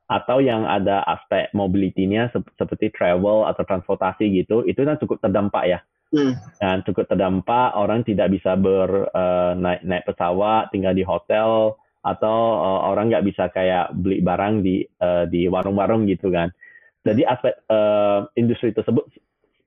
atau 0.05 0.39
yang 0.41 0.69
ada 0.69 1.01
aspek 1.09 1.49
mobility-nya 1.57 2.29
se 2.29 2.39
seperti 2.61 2.93
travel 2.93 3.49
atau 3.49 3.65
transportasi 3.65 4.29
gitu 4.37 4.61
itu 4.69 4.85
kan 4.85 5.01
cukup 5.01 5.17
terdampak 5.25 5.65
ya 5.65 5.79
Hmm. 6.15 6.39
Dan 6.63 6.87
cukup 6.87 7.11
terdampak 7.11 7.75
orang 7.75 8.07
tidak 8.07 8.31
bisa 8.31 8.55
ber 8.55 9.11
uh, 9.11 9.53
naik 9.59 9.83
naik 9.83 10.07
pesawat, 10.07 10.71
tinggal 10.71 10.95
di 10.95 11.03
hotel 11.03 11.75
atau 12.07 12.39
uh, 12.63 12.81
orang 12.87 13.11
nggak 13.11 13.27
bisa 13.27 13.51
kayak 13.51 13.91
beli 13.99 14.23
barang 14.23 14.63
di 14.63 14.87
uh, 15.03 15.27
di 15.27 15.51
warung-warung 15.51 16.07
gitu 16.07 16.31
kan. 16.31 16.55
Jadi 17.03 17.27
aspek 17.27 17.59
uh, 17.67 18.31
industri 18.39 18.71
tersebut 18.71 19.03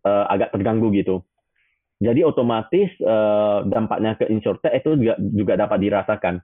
uh, 0.07 0.25
agak 0.31 0.55
terganggu 0.55 0.87
gitu. 0.95 1.19
Jadi 1.99 2.23
otomatis 2.23 2.95
uh, 3.03 3.67
dampaknya 3.67 4.15
ke 4.15 4.31
insurtech 4.31 4.71
itu 4.71 4.95
juga 4.95 5.19
juga 5.19 5.53
dapat 5.59 5.77
dirasakan. 5.83 6.39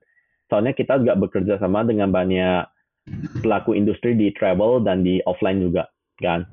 Soalnya 0.51 0.75
kita 0.75 0.99
juga 0.99 1.15
bekerja 1.15 1.56
sama 1.63 1.88
dengan 1.88 2.12
banyak 2.12 2.67
pelaku 3.44 3.76
industri 3.76 4.16
di 4.16 4.32
travel 4.32 4.80
dan 4.84 5.04
di 5.04 5.20
offline 5.28 5.60
juga 5.60 5.88
kan. 6.24 6.48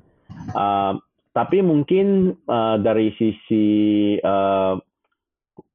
Uh, 0.55 0.99
tapi 1.31 1.63
mungkin 1.63 2.35
uh, 2.51 2.77
dari 2.83 3.15
sisi 3.15 3.67
uh, 4.19 4.75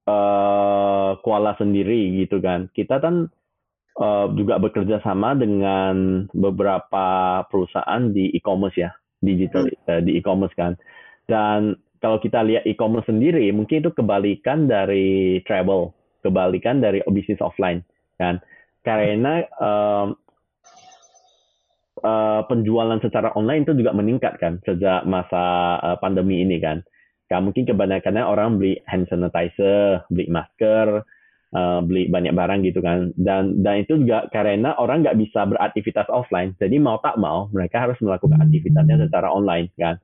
uh, 0.07 1.11
Kuala 1.23 1.55
sendiri 1.55 2.11
gitu 2.19 2.43
kan, 2.43 2.67
kita 2.75 2.99
kan 2.99 3.31
uh, 3.99 4.27
juga 4.35 4.59
bekerja 4.59 4.99
sama 4.99 5.31
dengan 5.31 6.27
beberapa 6.35 7.39
perusahaan 7.47 8.11
di 8.11 8.35
e-commerce 8.35 8.77
ya, 8.79 8.91
digital 9.23 9.71
uh, 9.87 10.01
di 10.03 10.19
e-commerce 10.19 10.55
kan. 10.59 10.75
Dan 11.25 11.79
kalau 12.03 12.19
kita 12.19 12.43
lihat 12.43 12.67
e-commerce 12.67 13.07
sendiri, 13.07 13.47
mungkin 13.55 13.79
itu 13.79 13.95
kebalikan 13.95 14.67
dari 14.67 15.39
travel, 15.47 15.95
kebalikan 16.19 16.83
dari 16.83 16.99
bisnis 17.15 17.39
offline 17.39 17.79
kan. 18.19 18.43
Karena 18.83 19.41
uh, 19.57 20.13
uh, 22.03 22.41
penjualan 22.49 22.99
secara 22.99 23.31
online 23.37 23.63
itu 23.63 23.77
juga 23.77 23.95
meningkat 23.95 24.35
kan 24.41 24.59
sejak 24.67 25.07
masa 25.07 25.77
uh, 25.79 25.97
pandemi 26.01 26.43
ini 26.43 26.59
kan. 26.59 26.83
Kan 27.31 27.47
mungkin 27.47 27.65
kebanyakannya 27.65 28.21
orang 28.21 28.59
beli 28.59 28.77
hand 28.85 29.09
sanitizer, 29.09 30.03
beli 30.13 30.29
masker, 30.29 31.01
uh, 31.55 31.79
beli 31.81 32.11
banyak 32.11 32.35
barang 32.35 32.59
gitu 32.67 32.83
kan. 32.83 33.15
Dan 33.15 33.63
dan 33.63 33.85
itu 33.85 34.01
juga 34.03 34.27
karena 34.29 34.75
orang 34.75 35.05
nggak 35.05 35.17
bisa 35.17 35.47
beraktivitas 35.47 36.09
offline. 36.11 36.53
Jadi 36.59 36.75
mau 36.81 36.99
tak 36.99 37.15
mau 37.15 37.47
mereka 37.55 37.87
harus 37.87 37.97
melakukan 38.03 38.43
aktivitasnya 38.43 39.07
secara 39.07 39.31
online 39.31 39.71
kan. 39.79 39.95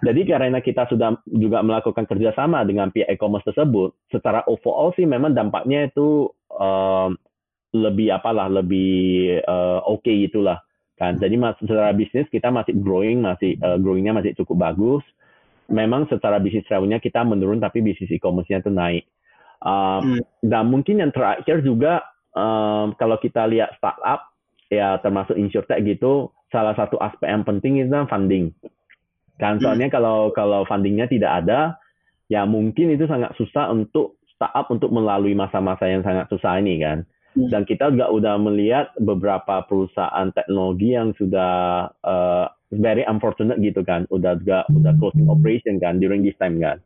Jadi 0.00 0.24
karena 0.26 0.58
kita 0.64 0.88
sudah 0.88 1.12
juga 1.28 1.60
melakukan 1.60 2.08
kerjasama 2.08 2.64
dengan 2.64 2.88
pihak 2.88 3.14
e-commerce 3.14 3.46
tersebut, 3.46 3.92
secara 4.08 4.40
overall 4.48 4.90
sih 4.96 5.04
memang 5.04 5.36
dampaknya 5.36 5.92
itu 5.92 6.32
uh, 6.56 7.12
lebih 7.74 8.14
apalah 8.14 8.48
lebih 8.48 9.38
uh, 9.44 9.84
oke 9.84 10.06
okay 10.06 10.30
itulah 10.30 10.62
kan. 10.94 11.18
Jadi 11.18 11.34
mas, 11.34 11.58
secara 11.58 11.90
bisnis 11.94 12.26
kita 12.30 12.50
masih 12.50 12.74
growing, 12.78 13.22
masih 13.22 13.58
uh, 13.60 13.78
growingnya 13.78 14.14
masih 14.14 14.34
cukup 14.38 14.70
bagus. 14.70 15.04
Memang 15.70 16.04
secara 16.12 16.36
bisnis 16.38 16.68
revenue 16.68 17.00
kita 17.00 17.24
menurun, 17.24 17.58
tapi 17.58 17.80
bisnis 17.80 18.12
e-commerce-nya 18.12 18.60
itu 18.60 18.70
naik. 18.70 19.04
Uh, 19.64 20.00
hmm. 20.02 20.22
Dan 20.44 20.68
mungkin 20.68 21.00
yang 21.00 21.10
terakhir 21.10 21.64
juga 21.64 22.04
um, 22.36 22.92
kalau 23.00 23.16
kita 23.16 23.48
lihat 23.48 23.72
startup 23.80 24.28
ya 24.68 25.00
termasuk 25.00 25.40
insurtech 25.40 25.80
gitu, 25.86 26.28
salah 26.52 26.76
satu 26.76 27.00
aspek 27.00 27.32
yang 27.32 27.42
penting 27.42 27.80
itu 27.80 27.90
funding 28.06 28.52
Kan 29.34 29.58
soalnya 29.58 29.90
hmm. 29.90 29.94
kalau 29.94 30.30
kalau 30.30 30.62
fundingnya 30.62 31.10
tidak 31.10 31.42
ada, 31.42 31.74
ya 32.30 32.46
mungkin 32.46 32.94
itu 32.94 33.10
sangat 33.10 33.34
susah 33.34 33.70
untuk 33.74 34.22
startup 34.30 34.70
untuk 34.70 34.90
melalui 34.94 35.34
masa-masa 35.34 35.90
yang 35.90 36.06
sangat 36.06 36.30
susah 36.30 36.58
ini 36.62 36.78
kan. 36.78 37.02
Hmm. 37.34 37.50
Dan 37.50 37.62
kita 37.66 37.90
juga 37.90 38.14
udah 38.14 38.34
melihat 38.38 38.94
beberapa 39.02 39.66
perusahaan 39.66 40.30
teknologi 40.30 40.94
yang 40.94 41.10
sudah 41.18 41.90
uh, 42.06 42.46
very 42.70 43.02
unfortunate 43.02 43.58
gitu 43.58 43.82
kan, 43.82 44.06
udah 44.14 44.38
juga 44.38 44.62
udah 44.70 44.94
closing 45.02 45.26
operation 45.26 45.82
kan 45.82 45.98
during 45.98 46.22
this 46.22 46.38
time 46.38 46.62
kan. 46.62 46.78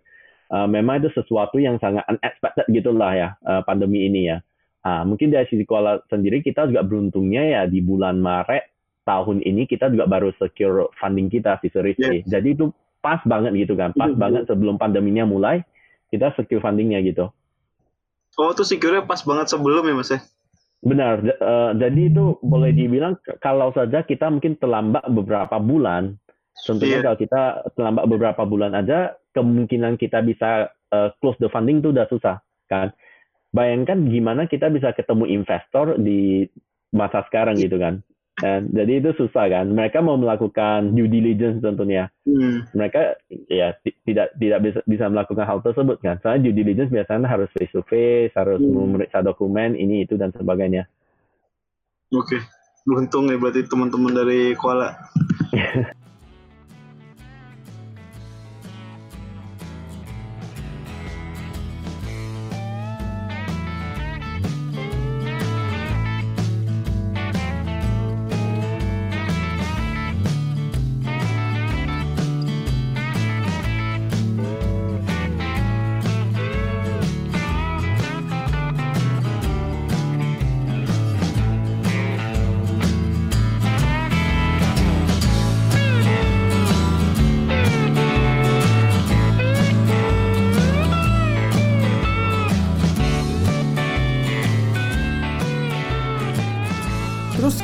Uh, 0.48 0.64
memang 0.64 1.04
itu 1.04 1.12
sesuatu 1.12 1.60
yang 1.60 1.76
sangat 1.76 2.08
unexpected 2.08 2.64
gitulah 2.72 3.12
ya 3.12 3.28
uh, 3.44 3.60
pandemi 3.60 4.08
ini 4.08 4.32
ya. 4.32 4.40
Uh, 4.80 5.04
mungkin 5.04 5.28
dari 5.28 5.44
sisi 5.52 5.68
kuala 5.68 6.00
sendiri 6.08 6.40
kita 6.40 6.64
juga 6.64 6.80
beruntungnya 6.80 7.44
ya 7.44 7.62
di 7.68 7.84
bulan 7.84 8.16
Maret 8.16 8.72
tahun 9.04 9.44
ini 9.44 9.68
kita 9.68 9.92
juga 9.92 10.08
baru 10.08 10.32
secure 10.40 10.88
funding 10.96 11.28
kita 11.28 11.60
si 11.60 11.68
Series 11.68 12.00
A. 12.00 12.24
Jadi 12.24 12.56
itu 12.56 12.72
pas 13.04 13.20
banget 13.28 13.52
gitu 13.56 13.76
kan, 13.76 13.92
pas 13.92 14.08
mm-hmm. 14.08 14.20
banget 14.20 14.42
sebelum 14.48 14.80
pandeminya 14.80 15.28
mulai 15.28 15.60
kita 16.08 16.32
secure 16.40 16.64
fundingnya 16.64 17.04
gitu. 17.04 17.28
Oh, 18.40 18.52
itu 18.54 18.64
secure 18.64 19.04
pas 19.04 19.20
banget 19.20 19.52
sebelum 19.52 19.84
ya 19.84 19.94
Mas 19.96 20.10
ya? 20.12 20.20
Benar. 20.78 21.26
Uh, 21.42 21.70
jadi 21.74 22.00
itu 22.06 22.38
boleh 22.38 22.70
dibilang 22.70 23.18
kalau 23.42 23.74
saja 23.74 24.06
kita 24.06 24.30
mungkin 24.30 24.54
terlambat 24.62 25.10
beberapa 25.10 25.58
bulan, 25.58 26.14
tentunya 26.54 27.02
yeah. 27.02 27.04
kalau 27.10 27.18
kita 27.18 27.42
terlambat 27.74 28.04
beberapa 28.06 28.42
bulan 28.46 28.72
aja, 28.78 29.18
kemungkinan 29.34 29.98
kita 29.98 30.22
bisa 30.22 30.70
uh, 30.94 31.10
close 31.18 31.38
the 31.42 31.50
funding 31.50 31.82
itu 31.82 31.90
udah 31.90 32.06
susah 32.06 32.38
kan. 32.70 32.94
Bayangkan 33.50 34.06
gimana 34.06 34.46
kita 34.46 34.70
bisa 34.70 34.94
ketemu 34.94 35.26
investor 35.26 35.98
di 35.98 36.46
masa 36.94 37.26
sekarang 37.26 37.58
gitu 37.58 37.80
kan. 37.80 38.04
Dan 38.38 38.70
jadi 38.70 39.02
itu 39.02 39.10
susah 39.18 39.50
kan. 39.50 39.66
Mereka 39.74 39.98
mau 39.98 40.14
melakukan 40.14 40.94
due 40.94 41.10
diligence 41.10 41.58
tentunya. 41.58 42.06
Hmm. 42.22 42.62
Mereka 42.70 43.18
ya 43.50 43.74
tidak 44.06 44.34
tidak 44.38 44.58
bisa 44.62 44.80
bisa 44.86 45.04
melakukan 45.10 45.46
hal 45.46 45.58
tersebut 45.60 45.98
kan. 45.98 46.22
Soalnya 46.22 46.48
due 46.48 46.54
diligence 46.62 46.94
biasanya 46.94 47.26
harus 47.26 47.50
face 47.54 47.74
to 47.74 47.82
face, 47.90 48.30
harus 48.38 48.62
hmm. 48.62 48.94
memeriksa 48.94 49.20
dokumen 49.26 49.74
ini 49.74 50.06
itu 50.06 50.14
dan 50.14 50.30
sebagainya. 50.30 50.86
Oke, 52.14 52.38
okay. 52.38 52.40
beruntung 52.88 53.28
nih 53.28 53.36
berarti 53.36 53.66
teman-teman 53.68 54.14
dari 54.16 54.56
Kuala. 54.56 54.96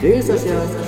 Daily 0.00 0.22
Social 0.22 0.56
Podcast. 0.56 0.79